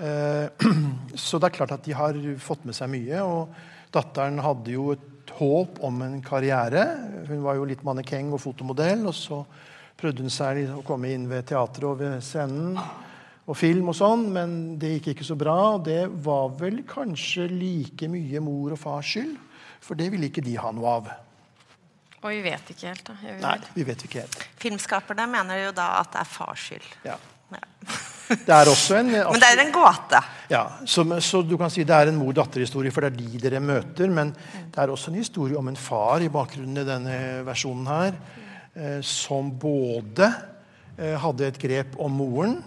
[0.00, 0.48] Eh,
[1.26, 3.20] så det er klart at de har fått med seg mye.
[3.26, 6.86] Og datteren hadde jo et håp om en karriere.
[7.28, 9.04] Hun var jo litt mannekeng og fotomodell.
[9.06, 9.44] og så
[10.00, 12.78] prøvde hun seg å komme inn ved teatret og ved scenen
[13.50, 15.56] og film og sånn, men det gikk ikke så bra.
[15.74, 19.34] Og det var vel kanskje like mye mor og fars skyld,
[19.82, 21.10] for det ville ikke de ha noe av.
[22.20, 23.16] Og vi vet ikke helt, da.
[23.40, 24.46] Nei, vi vet ikke helt.
[24.60, 26.88] Filmskaperne mener jo da at det er fars skyld.
[27.08, 27.18] Ja.
[27.56, 27.66] ja.
[28.30, 30.20] Det er også en Men det er en gåte.
[30.52, 33.62] Ja, så, så, du kan si det er en mor-datter-historie, for det er de dere
[33.64, 34.12] møter.
[34.14, 37.16] Men det er også en historie om en far i bakgrunnen i denne
[37.48, 38.20] versjonen her.
[38.70, 40.28] Eh, som både
[40.94, 42.60] eh, hadde et grep om moren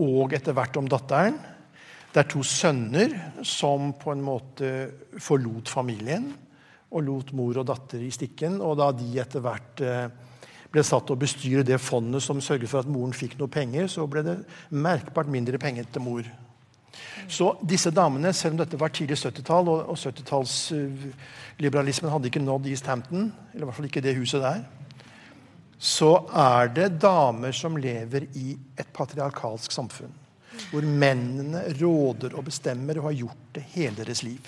[0.00, 1.38] og etter hvert om datteren.
[2.10, 3.12] Det er to sønner
[3.46, 4.70] som på en måte
[5.22, 6.32] forlot familien
[6.90, 8.60] og lot mor og datter i stikken.
[8.64, 10.08] Og da de etter hvert eh,
[10.70, 13.86] ble satt til å bestyre det fondet som sørget for at moren fikk noe penger,
[13.90, 14.36] så ble det
[14.70, 16.24] merkbart mindre penger til mor.
[17.30, 22.66] Så disse damene, selv om dette var tidlig 70-tall, og, og 70-tallsliberalismen hadde ikke nådd
[22.72, 24.60] East Hampton, eller i hvert fall ikke det huset der,
[25.80, 30.12] så er det damer som lever i et patriarkalsk samfunn.
[30.68, 34.44] Hvor mennene råder og bestemmer og har gjort det hele deres liv.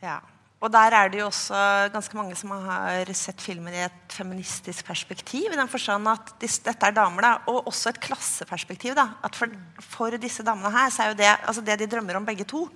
[0.00, 0.22] Ja.
[0.56, 1.58] Og der er det jo også
[1.92, 5.52] ganske mange som har sett filmen i et feministisk perspektiv.
[5.52, 8.94] i den forstand at dette er damer, da, Og også et klasseperspektiv.
[8.94, 9.46] da, at For,
[9.78, 12.70] for disse damene her så er jo det altså det de drømmer om begge to,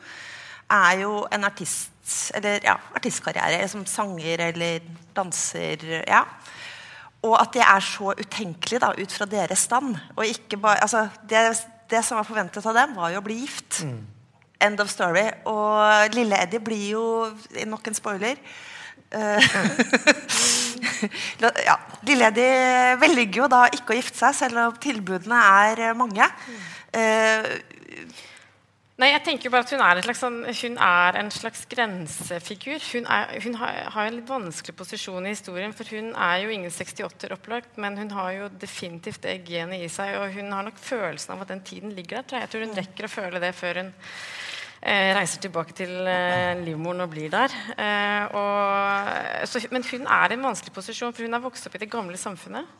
[0.70, 4.81] er jo en artist, eller, ja, artistkarriere som sanger eller
[5.16, 6.05] danser.
[6.07, 6.24] ja,
[7.27, 9.93] og at det er så utenkelig da, ut fra deres stand.
[10.17, 11.45] Og ikke bare, altså, det,
[11.91, 13.83] det, som var forventet av dem, var jo å bli gift.
[13.85, 14.01] Mm.
[14.65, 15.27] End of story.
[15.49, 17.05] Og lille Eddie blir jo
[17.69, 18.41] Nok en spoiler.
[19.11, 19.43] Uh,
[21.69, 26.29] ja, Lille Eddie velger jo da ikke å gifte seg, selv om tilbudene er mange.
[26.95, 27.57] Uh,
[29.01, 32.83] Nei, jeg tenker bare at Hun er, slags, sånn, hun er en slags grensefigur.
[32.93, 35.73] Hun, er, hun har, har, en litt vanskelig posisjon i historien.
[35.77, 39.89] For hun er jo ingen 68-er opplagt, men hun har jo definitivt det genet i
[39.89, 40.19] seg.
[40.21, 42.27] Og hun har nok følelsen av at den tiden ligger der.
[42.29, 42.45] Tror jeg.
[42.45, 47.07] jeg tror hun rekker å føle det før hun eh, reiser tilbake til eh, livmoren
[47.07, 47.57] og blir der.
[47.81, 51.79] Eh, og, så, men hun er i en vanskelig posisjon, for hun er vokst opp
[51.79, 52.77] i det gamle samfunnet.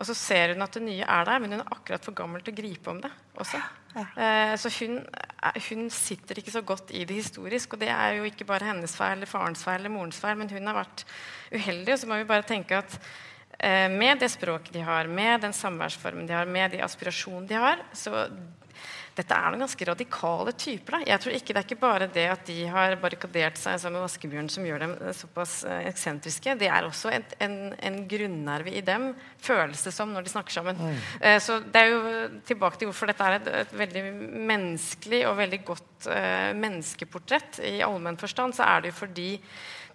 [0.00, 2.42] Og så ser hun at det nye er der, men hun er akkurat for gammel
[2.42, 3.62] til å gripe om det også.
[3.96, 5.00] Eh, så hun,
[5.68, 7.74] hun, sitter ikke så godt i det historisk.
[7.74, 10.50] Og det er jo ikke bare hennes feil eller farens feil eller morens feil, men
[10.52, 11.04] hun har vært
[11.54, 11.94] uheldig.
[11.94, 12.98] Og så må vi bare tenke at
[13.58, 17.60] eh, med det språket de har, med den samværsformen de har, med de aspirasjonene de
[17.60, 18.28] har, så
[19.18, 20.96] dette er noen ganske radikale typer.
[20.96, 21.00] Da.
[21.10, 24.50] Jeg tror ikke Det er ikke bare det at de har barrikadert seg med vaskebjørn
[24.52, 26.54] som gjør dem eh, såpass eh, eksentriske.
[26.60, 27.56] Det er også en, en,
[27.90, 29.10] en grunnnerve i dem,
[29.42, 30.78] føles det som, når de snakker sammen.
[30.78, 31.02] Mm.
[31.20, 32.14] Eh, så det er jo
[32.48, 34.04] tilbake til hvorfor dette er et, et veldig
[34.52, 37.60] menneskelig og veldig godt eh, menneskeportrett.
[37.66, 39.30] I allmenn forstand så er det jo fordi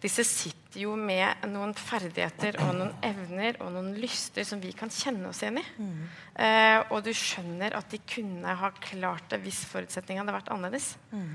[0.06, 4.92] disse sitter jo med noen ferdigheter og noen evner og noen lyster som vi kan
[4.94, 5.66] kjenne oss igjen i.
[5.82, 6.02] Mm.
[6.46, 10.92] Eh, og du skjønner at de kunne ha klart det hvis forutsetningene hadde vært annerledes.
[11.12, 11.30] Mm.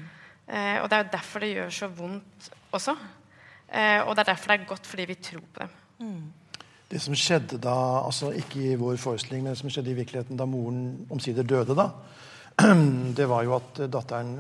[0.51, 2.97] Eh, og det er jo derfor det gjør så vondt også.
[3.71, 5.77] Eh, og det er derfor det er godt, fordi vi tror på dem.
[6.01, 6.65] Mm.
[6.91, 10.39] Det som skjedde da, altså ikke i vår forestilling, men det som skjedde i virkeligheten
[10.39, 11.91] da moren omsider døde, da,
[13.19, 14.35] det var jo at datteren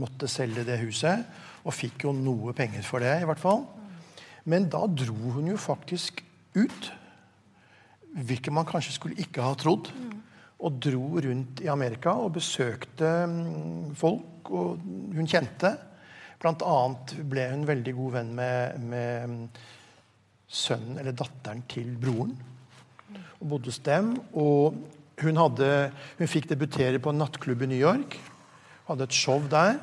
[0.00, 1.22] måtte selge det huset.
[1.62, 3.64] Og fikk jo noe penger for det, i hvert fall.
[4.50, 6.22] Men da dro hun jo faktisk
[6.58, 6.90] ut.
[8.12, 9.92] Hvilket man kanskje skulle ikke ha trodd.
[10.62, 14.82] Og dro rundt i Amerika og besøkte mm, folk og
[15.14, 15.72] hun kjente.
[16.42, 19.38] Blant annet ble hun veldig god venn med, med mm,
[20.50, 22.34] sønnen eller datteren til broren.
[23.38, 24.16] Og bodde hos dem.
[24.34, 24.78] Og
[25.22, 25.70] hun, hadde,
[26.18, 28.18] hun fikk debutere på en nattklubb i New York.
[28.90, 29.78] Hadde et show der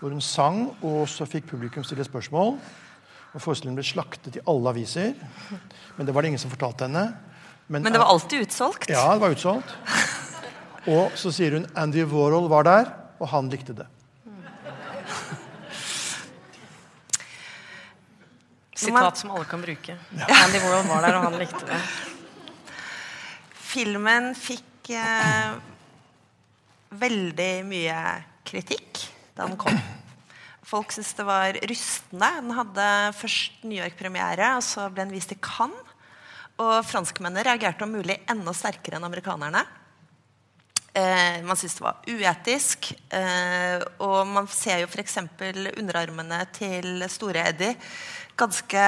[0.00, 2.54] hvor hun sang, og så fikk publikum stille spørsmål.
[3.30, 5.12] Og Forestillingen ble slaktet i alle aviser,
[5.96, 7.04] men det var det ingen som fortalte henne.
[7.68, 8.88] Men, men det var alltid utsolgt?
[8.90, 9.76] Ja, det var utsolgt.
[10.90, 13.86] Og så sier hun Andy Warhol var der, og han likte det.
[18.80, 19.94] Sitat som alle kan bruke.
[20.16, 20.26] Ja.
[20.40, 21.80] Andy Warhol var der, og han likte det.
[23.70, 25.52] Filmen fikk eh,
[26.98, 27.98] veldig mye
[28.48, 28.89] kritikk
[29.40, 29.80] da den kom.
[30.70, 32.30] Folk syntes det var rystende.
[32.42, 32.86] Den hadde
[33.18, 35.96] først New York-premiere, og så ble den vist i Cannes.
[36.60, 39.62] Og franskmennene reagerte om mulig enda sterkere enn amerikanerne.
[40.92, 42.90] Eh, man syntes det var uetisk.
[43.16, 45.16] Eh, og man ser jo f.eks.
[45.80, 47.78] underarmene til Store-Eddie
[48.40, 48.82] ganske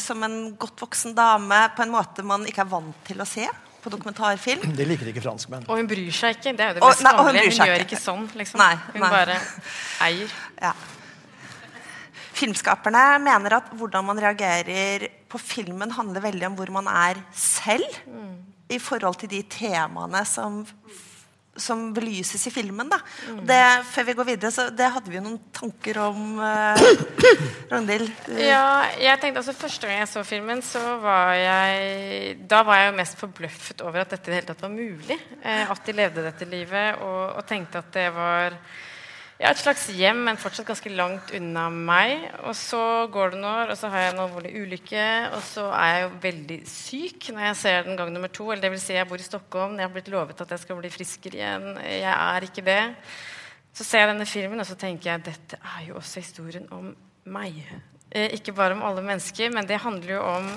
[0.00, 3.46] som en godt voksen dame på en måte man ikke er vant til å se
[3.80, 4.70] på dokumentarfilm.
[4.76, 5.66] Det liker ikke franskmenn.
[5.68, 6.54] Og hun bryr seg ikke.
[6.56, 7.44] Det er jo det mest vanlige.
[7.44, 8.24] Hun, hun gjør ikke sånn.
[8.40, 8.62] Liksom.
[8.62, 9.12] Nei, hun nei.
[9.18, 9.38] bare
[10.06, 10.40] eier.
[10.60, 10.74] Ja.
[12.36, 17.86] Filmskaperne mener at hvordan man reagerer på filmen, handler veldig om hvor man er selv.
[18.08, 18.36] Mm.
[18.70, 20.62] I forhold til de temaene som
[21.62, 22.88] som belyses i filmen.
[22.90, 22.98] da.
[23.28, 23.40] Mm.
[23.48, 23.60] Det,
[23.92, 26.26] før vi går videre, så det hadde vi jo noen tanker om.
[26.50, 26.76] Uh,
[27.70, 28.10] Ragnhild?
[28.40, 32.90] Ja, jeg tenkte altså Første gang jeg så filmen, så var jeg Da var jeg
[32.90, 35.18] jo mest forbløffet over at dette i det hele tatt var mulig.
[35.42, 38.56] Eh, at de levde dette livet, og, og tenkte at det var
[39.40, 42.26] ja, et slags hjem, men fortsatt ganske langt unna meg.
[42.44, 42.80] Og så
[43.12, 45.04] går det noen år, og så har jeg en alvorlig ulykke.
[45.32, 48.50] Og så er jeg jo veldig syk når jeg ser den gang nummer to.
[48.50, 49.78] Eller det vil si, jeg bor i Stockholm.
[49.80, 51.64] Jeg har blitt lovet at jeg skal bli friskere igjen.
[51.88, 52.82] Jeg er ikke det.
[53.72, 56.90] Så ser jeg denne filmen, og så tenker jeg dette er jo også historien om
[57.32, 57.62] meg.
[58.10, 60.50] Eh, ikke bare om alle mennesker, men det handler jo om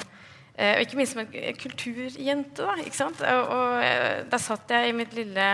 [0.57, 2.59] eh, ikke minst om en kulturjente.
[2.59, 3.23] da, ikke sant?
[3.31, 5.47] Og, og der satt jeg i mitt lille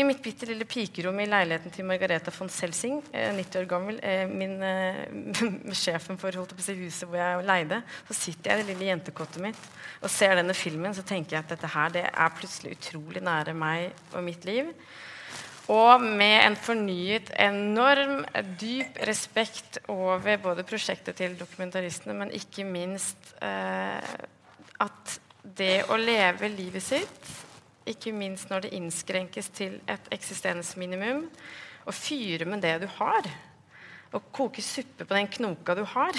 [0.00, 3.98] i mitt bitte lille pikerom i leiligheten til Margareta von Selsing, 90 eh, år gammel,
[4.02, 8.62] eh, min, eh, sjefen for holdt på huset hvor jeg leide, så sitter jeg i
[8.62, 9.68] det lille jentekottet mitt
[10.00, 13.54] og ser denne filmen, så tenker jeg at dette her det er plutselig utrolig nære
[13.56, 14.72] meg og mitt liv.
[15.70, 18.24] Og med en fornyet, enorm,
[18.58, 24.16] dyp respekt over både prosjektet til dokumentaristene, men ikke minst eh,
[24.80, 27.30] at det å leve livet sitt
[27.88, 31.24] ikke minst når det innskrenkes til et eksistensminimum.
[31.88, 33.26] Å fyre med det du har.
[34.10, 36.16] Å koke suppe på den knoka du har.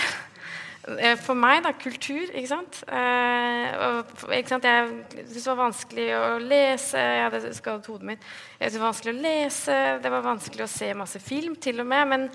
[0.97, 2.31] Eh, for meg, da, kultur.
[2.33, 2.79] ikke sant?
[2.89, 4.65] Eh, og, ikke sant?
[4.65, 4.87] Jeg
[5.19, 6.97] syntes det var vanskelig å lese.
[6.97, 8.25] Jeg hadde skadet hodet mitt.
[8.57, 11.89] Jeg det var vanskelig å lese, det var vanskelig å se masse film, til og
[11.91, 12.07] med.
[12.09, 12.27] Men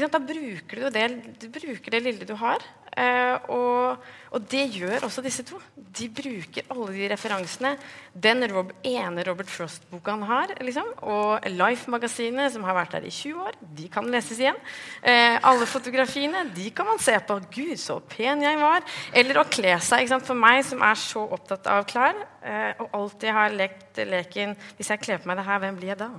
[0.00, 1.06] da bruker du det,
[1.44, 2.64] det lille du har.
[2.90, 5.60] Uh, og, og, det gjør også disse to.
[5.74, 7.70] De bruker alle de referansene.
[8.10, 13.12] Den Rob, ene Robert Frost-boka han har, liksom, og Life-magasinet, som har vært der i
[13.14, 14.58] 20 år, de kan leses igjen.
[15.02, 17.38] Eh, alle fotografiene de kan man se på.
[17.54, 18.82] Gud, så pen jeg var.
[19.14, 20.10] Eller å kle seg.
[20.26, 24.90] For meg som er så opptatt av klær, eh, og alltid har lekt leken Hvis
[24.90, 26.10] jeg kler på meg det her, hvem blir jeg da?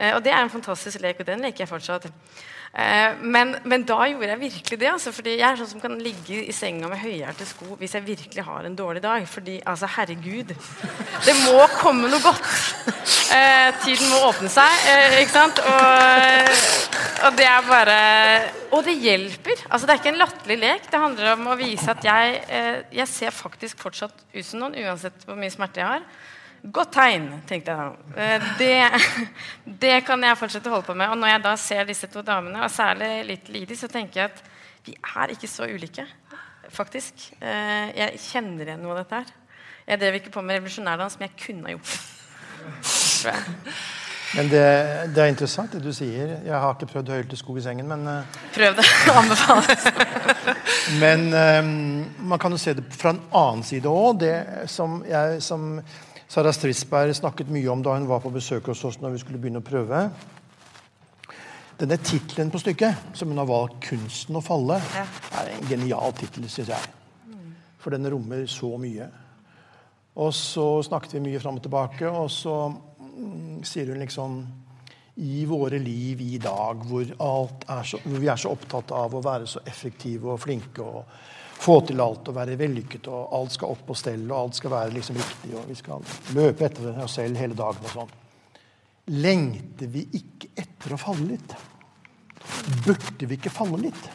[0.00, 2.10] Eh, og det er en fantastisk lek, og den leker jeg fortsatt.
[2.76, 4.88] Eh, men, men, da gjorde jeg virkelig det.
[4.90, 8.04] Altså, fordi Jeg er sånn som kan ligge i senga med høyhælte sko hvis jeg
[8.04, 9.24] virkelig har en dårlig dag.
[9.30, 10.52] Fordi, altså, herregud
[11.24, 12.44] Det må komme noe godt.
[13.32, 15.58] Eh, tiden må åpne seg, eh, ikke sant?
[15.58, 16.52] Og,
[17.26, 17.96] og, det er bare
[18.76, 19.64] Og det hjelper.
[19.70, 20.92] Altså, det er ikke en latterlig lek.
[20.92, 24.76] Det handler om å vise at jeg, eh, jeg ser faktisk fortsatt ut som noen,
[24.84, 26.04] uansett hvor mye smerte jeg har.
[26.72, 28.22] Godt tegn, tenkte jeg da.
[28.22, 29.00] Eh, det,
[29.84, 31.12] det, kan jeg fortsette å holde på med.
[31.12, 34.32] Og når jeg da ser disse to damene, og særlig litt Lidi, så tenker jeg
[34.32, 34.40] at
[34.86, 36.06] vi er ikke så ulike.
[36.72, 37.28] Faktisk.
[37.38, 39.34] Eh, jeg kjenner igjen noe av dette her.
[39.86, 41.94] Jeg drev ikke på med revolusjonærdans, men jeg kunne ha gjort
[43.26, 43.76] det.
[44.34, 44.62] Men det,
[45.14, 46.32] det, er interessant det du sier.
[46.44, 48.84] Jeg har ikke prøvd sko i sengen, men uh, Prøv det.
[49.20, 49.86] Anbefales.
[51.00, 51.70] men um,
[52.32, 54.18] man kan jo se det fra en annen side òg.
[54.20, 54.34] Det
[54.68, 55.78] som, jeg, som
[56.28, 59.38] Sara Stridsberg snakket mye om da hun var på besøk hos oss når vi skulle
[59.38, 60.00] begynne å prøve.
[61.78, 65.04] Denne tittelen på stykket, som hun har valgt, 'Kunsten å falle', ja.
[65.38, 66.90] er en genial tittel, syns jeg.
[67.78, 69.06] For den rommer så mye.
[70.16, 74.46] Og så snakket vi mye fram og tilbake, og så mm, sier hun liksom
[75.16, 79.22] I våre liv i dag, hvor, er så, hvor vi er så opptatt av å
[79.24, 81.04] være så effektive og flinke og
[81.56, 84.74] få til alt og være vellykket, og alt skal opp på stell, og alt skal
[84.74, 86.04] være liksom riktig, og vi skal
[86.36, 88.14] løpe etter oss selv hele dagen og sånn.
[89.16, 91.56] Lengter vi ikke etter å falle litt?
[92.84, 94.08] Burde vi ikke falle litt?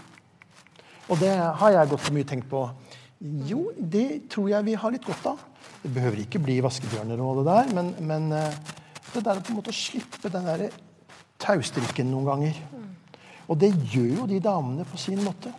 [1.11, 2.65] Og det har jeg gått for mye tenkt på.
[3.47, 5.41] Jo, det tror jeg vi har litt godt av.
[5.81, 8.61] Det behøver ikke bli vaskebjørner og det der, men, men eh,
[9.11, 10.47] det der på en måte å slippe den
[11.41, 12.61] taustrikken noen ganger.
[13.49, 15.51] Og det gjør jo de damene på sin måte.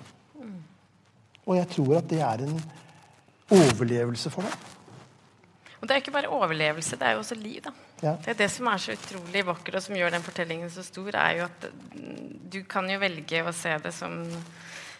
[1.46, 2.60] Og jeg tror at det er en
[3.52, 4.70] overlevelse for dem.
[5.82, 7.60] Og Det er ikke bare overlevelse, det er jo også liv.
[7.64, 7.70] da.
[8.02, 8.12] Ja.
[8.24, 11.10] Det er det som er så utrolig vakkert, og som gjør den fortellingen så stor,
[11.14, 11.66] er jo at
[12.52, 14.14] du kan jo velge å se det som,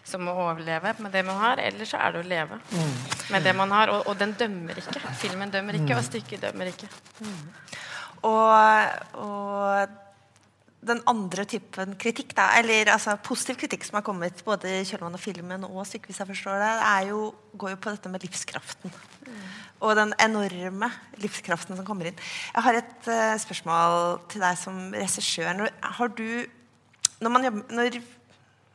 [0.03, 2.93] som å overleve med det man har, eller så er det å leve mm.
[3.31, 3.93] med det man har.
[3.95, 4.99] Og, og, den dømmer ikke.
[5.23, 5.97] Filmen dømmer ikke, mm.
[6.01, 6.91] og stykket dømmer ikke.
[7.23, 7.43] Mm.
[8.23, 10.02] Og, og
[10.87, 15.19] den andre typen kritikk, da, eller altså, positiv kritikk som har kommet både i kjølvannet
[15.19, 16.71] av filmen og stykkevis jeg forstår det,
[17.09, 17.27] jo,
[17.59, 18.93] går jo på dette med livskraften.
[19.27, 19.45] Mm.
[19.83, 20.89] Og den enorme
[21.21, 22.19] livskraften som kommer inn.
[22.53, 25.51] Jeg har et uh, spørsmål til deg som regissør.
[25.59, 25.73] Når,
[27.23, 27.99] når, når,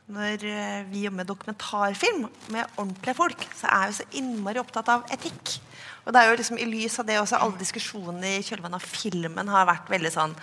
[0.09, 4.93] når uh, vi jobber med dokumentarfilm med ordentlige folk, så er vi så innmari opptatt
[4.93, 5.57] av etikk.
[6.05, 8.97] Og det er jo liksom I lys av det også alle diskusjonene i kjølvannet av
[9.01, 10.33] filmen har vært veldig sånn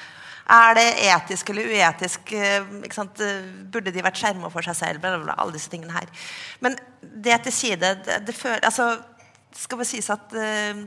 [0.46, 2.32] er det etisk eller uetisk?
[2.32, 2.68] Eh,
[3.72, 5.02] Burde de vært skjerma for seg selv?
[5.02, 6.06] Bla, bla, alle disse tingene her.
[6.62, 8.92] Men det til side det, det føl, altså,
[9.56, 10.84] skal det sies at uh,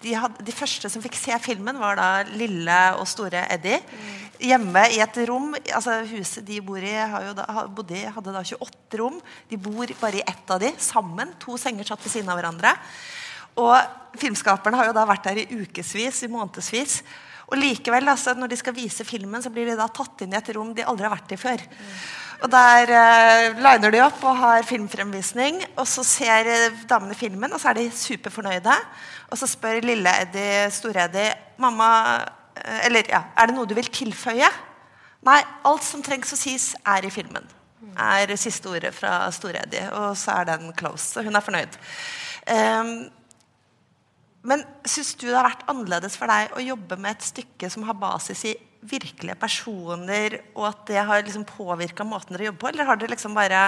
[0.00, 3.78] de, hadde, de, første som fikk se filmen, var da lille og store Eddie.
[3.78, 4.18] Mm.
[4.50, 5.52] Hjemme i et rom.
[5.54, 6.96] altså Huset de bor i,
[7.36, 9.20] da, bodde hadde da 28 rom.
[9.50, 11.36] De bor bare i ett av de, sammen.
[11.44, 12.74] To senger satt ved siden av hverandre.
[13.60, 17.02] Og filmskaperne har jo da vært der i ukevis, i månedsvis.
[17.50, 20.38] Og likevel, altså, når de skal vise filmen, så blir de da tatt inn i
[20.38, 21.64] et rom de aldri har vært i før.
[22.40, 25.58] Og Der eh, liner de opp og har filmfremvisning.
[25.74, 28.76] Og så ser uh, damene filmen, og så er de superfornøyde.
[29.28, 31.90] Og så spør lille Eddie, store-Eddie mamma,
[32.56, 34.48] uh, eller ja, er det noe du vil tilføye.
[35.26, 37.44] Nei, alt som trengs å sies, er i filmen.
[38.00, 39.90] Er siste ordet fra Store-Eddie.
[39.98, 41.10] Og så er den close.
[41.10, 41.76] Så hun er fornøyd.
[42.46, 42.92] Um,
[44.46, 47.84] men syns du det har vært annerledes for deg å jobbe med et stykke som
[47.88, 48.54] har basis i
[48.88, 52.70] virkelige personer, og at det har liksom påvirka måten dere jobber på?
[52.70, 53.66] Eller har dere liksom bare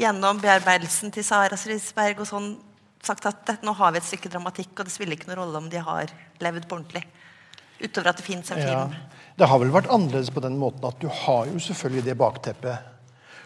[0.00, 2.50] gjennom bearbeidelsen til Sara Strisberg og sånn
[3.06, 5.70] sagt at nå har vi et stykke dramatikk, og det spiller ikke noen rolle om
[5.72, 6.10] de har
[6.42, 7.04] levd på ordentlig?
[7.80, 8.92] Utover at det fins en film.
[8.98, 12.18] Ja, det har vel vært annerledes på den måten at du har jo selvfølgelig det
[12.20, 12.90] bakteppet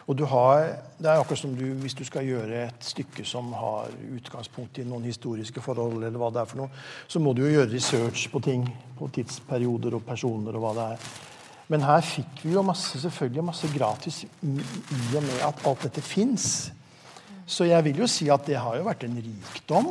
[0.04, 0.66] og du har,
[0.98, 4.84] det er akkurat som du, Hvis du skal gjøre et stykke som har utgangspunkt i
[4.84, 8.26] noen historiske forhold, eller hva det er for noe, så må du jo gjøre research
[8.32, 8.66] på ting.
[8.98, 11.06] På tidsperioder og personer og hva det er.
[11.72, 16.04] Men her fikk vi jo masse, selvfølgelig masse gratis i og med at alt dette
[16.04, 16.50] fins.
[17.46, 19.88] Så jeg vil jo si at det har jo vært en rikdom.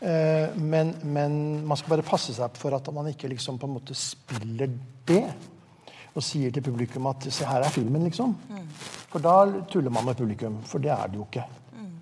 [0.00, 1.36] Eh, men, men
[1.68, 4.72] man skal bare passe seg for at man ikke liksom på en måte spiller
[5.08, 5.22] det
[6.16, 8.32] og sier til publikum at se, her er filmen, liksom.
[9.16, 10.58] For da tuller man med publikum.
[10.68, 11.44] For det er det jo ikke.
[11.72, 11.92] Mm.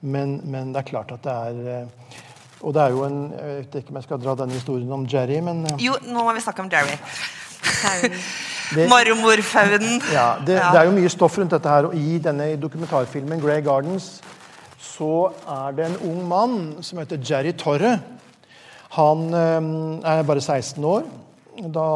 [0.00, 2.14] Men, men, det er klart at det er eh,
[2.62, 5.04] Og det er jo en Jeg vet ikke om jeg skal dra denne historien om
[5.12, 6.96] Jerry, men eh, Jo, nå må vi snakke om Jerry.
[8.88, 10.00] Marmorfaunen.
[10.14, 10.70] Ja, det, ja.
[10.72, 11.90] det, er jo mye stoff rundt dette her.
[11.90, 14.22] Og i denne dokumentarfilmen Grey Gardens
[14.80, 17.98] så er det en ung mann som heter Jerry Torre.
[18.96, 21.04] Han øh, er bare 16 år.
[21.52, 21.86] Da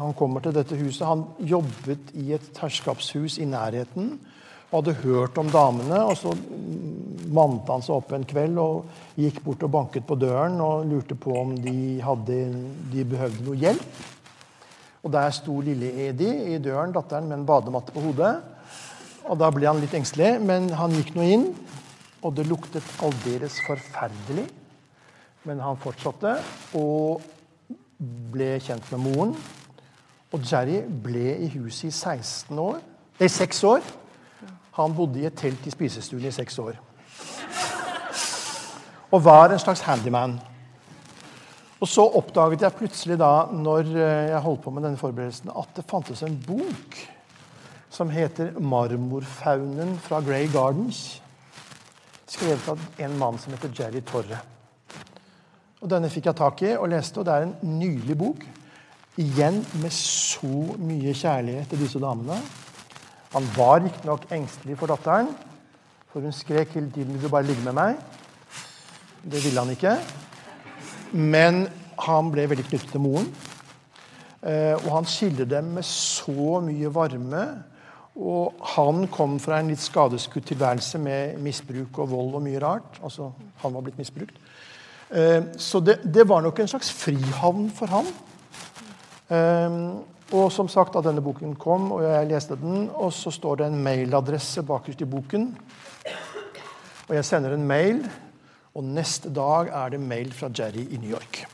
[0.00, 1.06] han kommer til dette huset.
[1.06, 4.16] Han jobbet i et herskapshus i nærheten
[4.70, 6.02] og hadde hørt om damene.
[6.04, 6.34] og Så
[7.30, 11.14] mante han seg opp en kveld og gikk bort og banket på døren og lurte
[11.14, 12.40] på om de, hadde,
[12.92, 14.02] de behøvde noe hjelp.
[15.06, 18.34] Og Der sto lille Edi i døren, datteren med en badematte på hodet.
[19.26, 21.46] Og Da ble han litt engstelig, men han gikk nå inn.
[22.26, 24.48] Og det luktet aldeles forferdelig.
[25.46, 26.40] Men han fortsatte
[26.74, 27.22] og
[27.98, 29.36] ble kjent med moren.
[30.34, 32.80] Og Jerry ble i huset i 16 år,
[33.20, 33.86] nei, 6 år.
[34.76, 36.76] Han bodde i et telt i spisestuen i seks år.
[39.14, 40.34] Og var en slags handyman.
[41.80, 45.86] Og så oppdaget jeg plutselig da, når jeg holdt på med denne forberedelsen, at det
[45.88, 46.98] fantes en bok
[47.90, 51.20] som heter 'Marmorfaunen fra Grey Gardens'.
[52.26, 54.40] Skrevet av en mann som heter Jerry Torre.
[55.86, 58.40] Og Denne fikk jeg tak i og leste, og det er en nylig bok.
[59.22, 60.48] Igjen med så
[60.82, 62.40] mye kjærlighet til disse damene.
[63.30, 65.30] Han var riktignok engstelig for datteren,
[66.10, 68.02] for hun skrek hele tiden 'Vil du bare ligge med meg?'
[69.22, 69.94] Det ville han ikke.
[71.12, 71.68] Men
[71.98, 73.34] han ble veldig knyttet til moren.
[74.42, 77.62] Eh, og han skiller dem med så mye varme.
[78.16, 83.00] Og han kom fra en litt skadeskutt tilværelse med misbruk og vold og mye rart.
[83.02, 83.30] Altså,
[83.62, 84.36] han var blitt misbrukt.
[85.10, 88.12] Eh, så det, det var nok en slags frihavn for han.
[89.30, 89.80] Eh,
[90.34, 93.66] og som sagt, da denne boken kom, og jeg leste den, og så står det
[93.70, 95.50] en mailadresse bakerst i boken.
[97.06, 98.00] Og jeg sender en mail,
[98.74, 101.44] og neste dag er det mail fra Jerry i New York.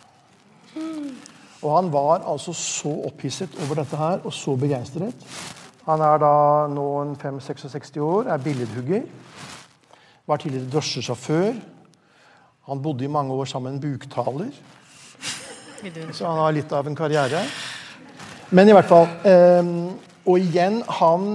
[1.62, 5.26] Og han var altså så opphisset over dette her, og så begeistret.
[5.86, 6.32] Han er da
[6.72, 9.04] nå en 5-66 år, er billedhugger.
[10.26, 11.52] Var tidligere drosjesjåfør.
[12.70, 14.50] Han bodde i mange år sammen med en buktaler.
[16.14, 17.42] Så han har litt av en karriere.
[18.54, 19.70] Men i hvert fall eh,
[20.28, 21.30] Og igjen, han,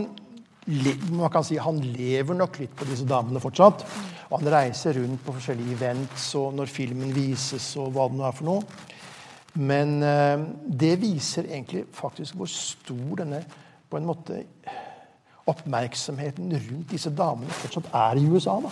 [1.12, 3.84] man kan si, han lever nok litt på disse damene fortsatt.
[4.30, 8.28] Og han reiser rundt på forskjellige events og når filmen vises og hva det nå
[8.28, 8.86] er for noe.
[9.58, 10.48] Men eh,
[10.84, 13.42] det viser egentlig faktisk hvor stor denne
[13.88, 14.44] på en måte
[15.48, 18.60] oppmerksomheten rundt disse damene fortsatt er i USA.
[18.64, 18.72] da.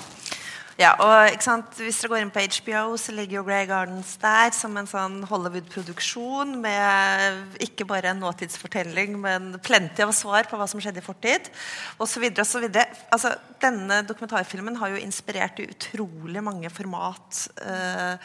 [0.75, 1.31] Ja, og
[1.79, 5.21] Hvis dere går inn på HBO, så ligger jo Grey Gardens der som en sånn
[5.29, 11.05] Hollywood-produksjon med ikke bare en nåtidsfortelling, men plenty av svar på hva som skjedde i
[11.05, 11.47] fortid.
[11.95, 12.89] Og så videre, og så videre.
[13.07, 13.31] Altså,
[13.63, 17.45] denne dokumentarfilmen har jo inspirert utrolig mange format.
[17.63, 18.19] Uh,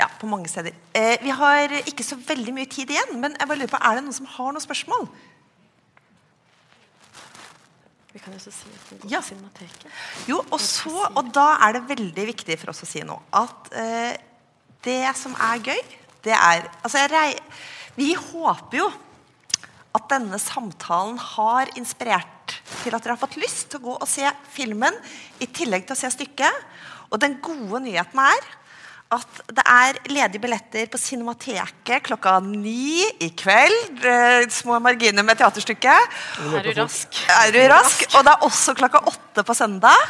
[0.00, 0.74] ja, på mange steder.
[0.96, 3.98] Eh, vi har ikke så veldig mye tid igjen, men jeg bare lurer på, er
[3.98, 5.06] det noen som har noen spørsmål?
[8.10, 9.20] Vi kan også si at går ja.
[9.20, 9.86] til Cinemateket.
[10.30, 13.70] Jo, og, så, og da er det veldig viktig for oss å si noe at
[13.78, 14.16] eh,
[14.84, 15.80] det som er gøy,
[16.24, 17.38] det er altså jeg,
[17.96, 18.88] Vi håper jo
[19.96, 24.08] at denne samtalen har inspirert til at dere har fått lyst til å gå og
[24.08, 24.94] se filmen
[25.42, 26.66] i tillegg til å se stykket.
[27.10, 28.46] Og den gode nyheten er
[29.10, 34.04] at det er ledige billetter på Cinemateket klokka ni i kveld.
[34.06, 36.18] Eh, små marginer med teaterstykket.
[36.46, 37.18] Er du rask?
[37.34, 38.04] Er du rask?
[38.14, 40.04] Og det er også klokka åtte på søndag.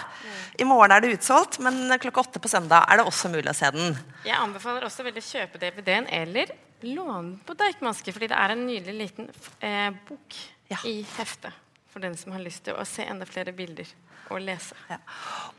[0.60, 3.56] I morgen er det utsolgt, men klokka åtte på søndag er det også mulig å
[3.56, 3.96] se den.
[4.26, 6.52] Jeg anbefaler også veldig å kjøpe DVD-en eller
[6.84, 9.32] låne den på Deichmanske, fordi det er en nydelig liten
[9.64, 10.36] eh, bok
[10.68, 10.82] ja.
[10.84, 11.56] i heftet
[11.90, 13.88] for den som har lyst til å se enda flere bilder
[14.30, 14.76] og lese.
[14.92, 15.00] Ja.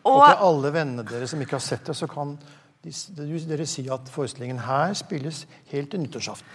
[0.05, 2.37] Og, og til alle vennene dere som ikke har sett det, så kan
[2.81, 6.47] dere sier at forestillingen her spilles helt til nyttårsaften.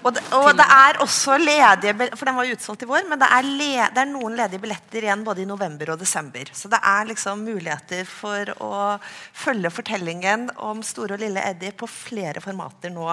[0.00, 3.28] Og, det, og det er også ledige For den var utsolgt i vår, men det
[3.28, 6.48] er, le, det er, noen ledige billetter igjen både i november og desember.
[6.56, 8.78] Så det er liksom muligheter for å
[9.36, 13.10] følge fortellingen om Store og lille Eddie på flere formater nå.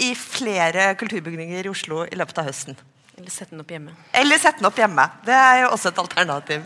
[0.00, 2.78] I flere kulturbygninger i Oslo i løpet av høsten.
[3.18, 3.92] Eller sette den opp hjemme.
[4.16, 5.04] Eller sette den opp hjemme.
[5.28, 6.64] Det er jo også et alternativ.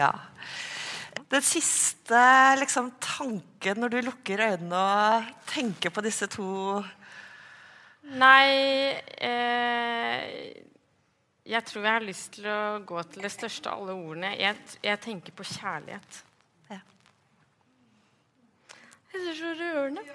[0.00, 0.14] Ja.
[1.26, 2.18] Den siste
[2.60, 6.78] liksom, tanken når du lukker øynene og tenker på disse to
[8.06, 10.22] Nei eh,
[11.42, 14.30] Jeg tror jeg har lyst til å gå til det største av alle ordene.
[14.38, 14.54] Jeg,
[14.86, 16.22] jeg tenker på kjærlighet.
[19.16, 19.18] Ja.
[19.26, 20.02] Det er så rørende.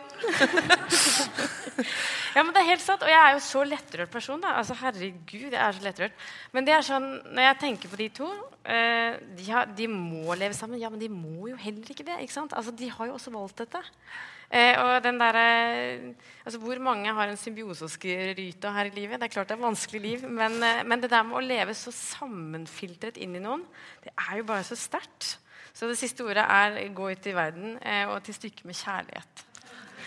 [2.36, 3.02] ja, men det er helt sant.
[3.02, 4.42] Og jeg er jo så lettrørt person.
[4.42, 4.48] da.
[4.60, 6.26] Altså, Herregud, jeg er så lettrørt.
[6.54, 8.30] Men det er sånn, når jeg tenker på de to
[8.64, 10.82] eh, de, har, de, må leve sammen.
[10.82, 12.18] Ja, men de må jo heller ikke det.
[12.22, 12.56] ikke sant?
[12.58, 13.82] Altså, De har jo også valgt dette.
[14.52, 16.14] Eh, og den der, eh,
[16.46, 19.20] altså, Hvor mange har en symbioseryte her i livet?
[19.20, 21.74] Det er klart det er vanskelig liv, men, eh, men det der med å leve
[21.74, 23.64] så sammenfiltret inn i noen,
[24.04, 25.38] det er jo bare så sterkt.
[25.74, 29.46] Så det siste ordet er 'gå ut i verden' eh, og til stykket med kjærlighet.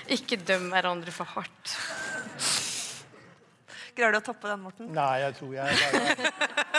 [0.09, 1.79] Ikke døm hverandre for hardt.
[3.95, 4.87] Greier du å toppe den, Morten?
[4.93, 5.71] Nei, jeg tror jeg er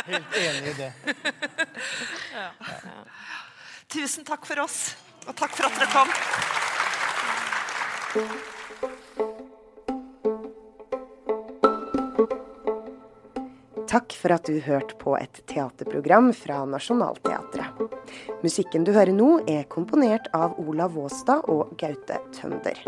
[0.09, 0.93] helt enig i det.
[2.36, 2.49] Ja.
[3.88, 6.09] Tusen takk for oss, og takk for at dere kom.
[13.96, 17.78] Takk for at du hørte på et teaterprogram fra Nationaltheatret.
[18.43, 22.82] Musikken du hører nå, er komponert av Olav Våstad og Gaute Tønder.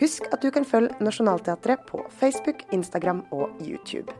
[0.00, 4.10] Husk at du kan følge Nationaltheatret på Facebook, Instagram og YouTube.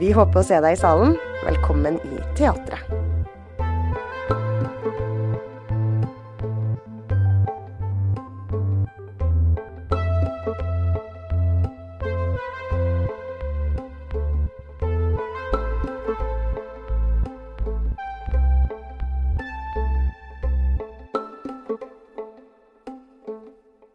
[0.00, 1.18] Vi håper å se deg i salen.
[1.44, 3.15] Velkommen i teatret.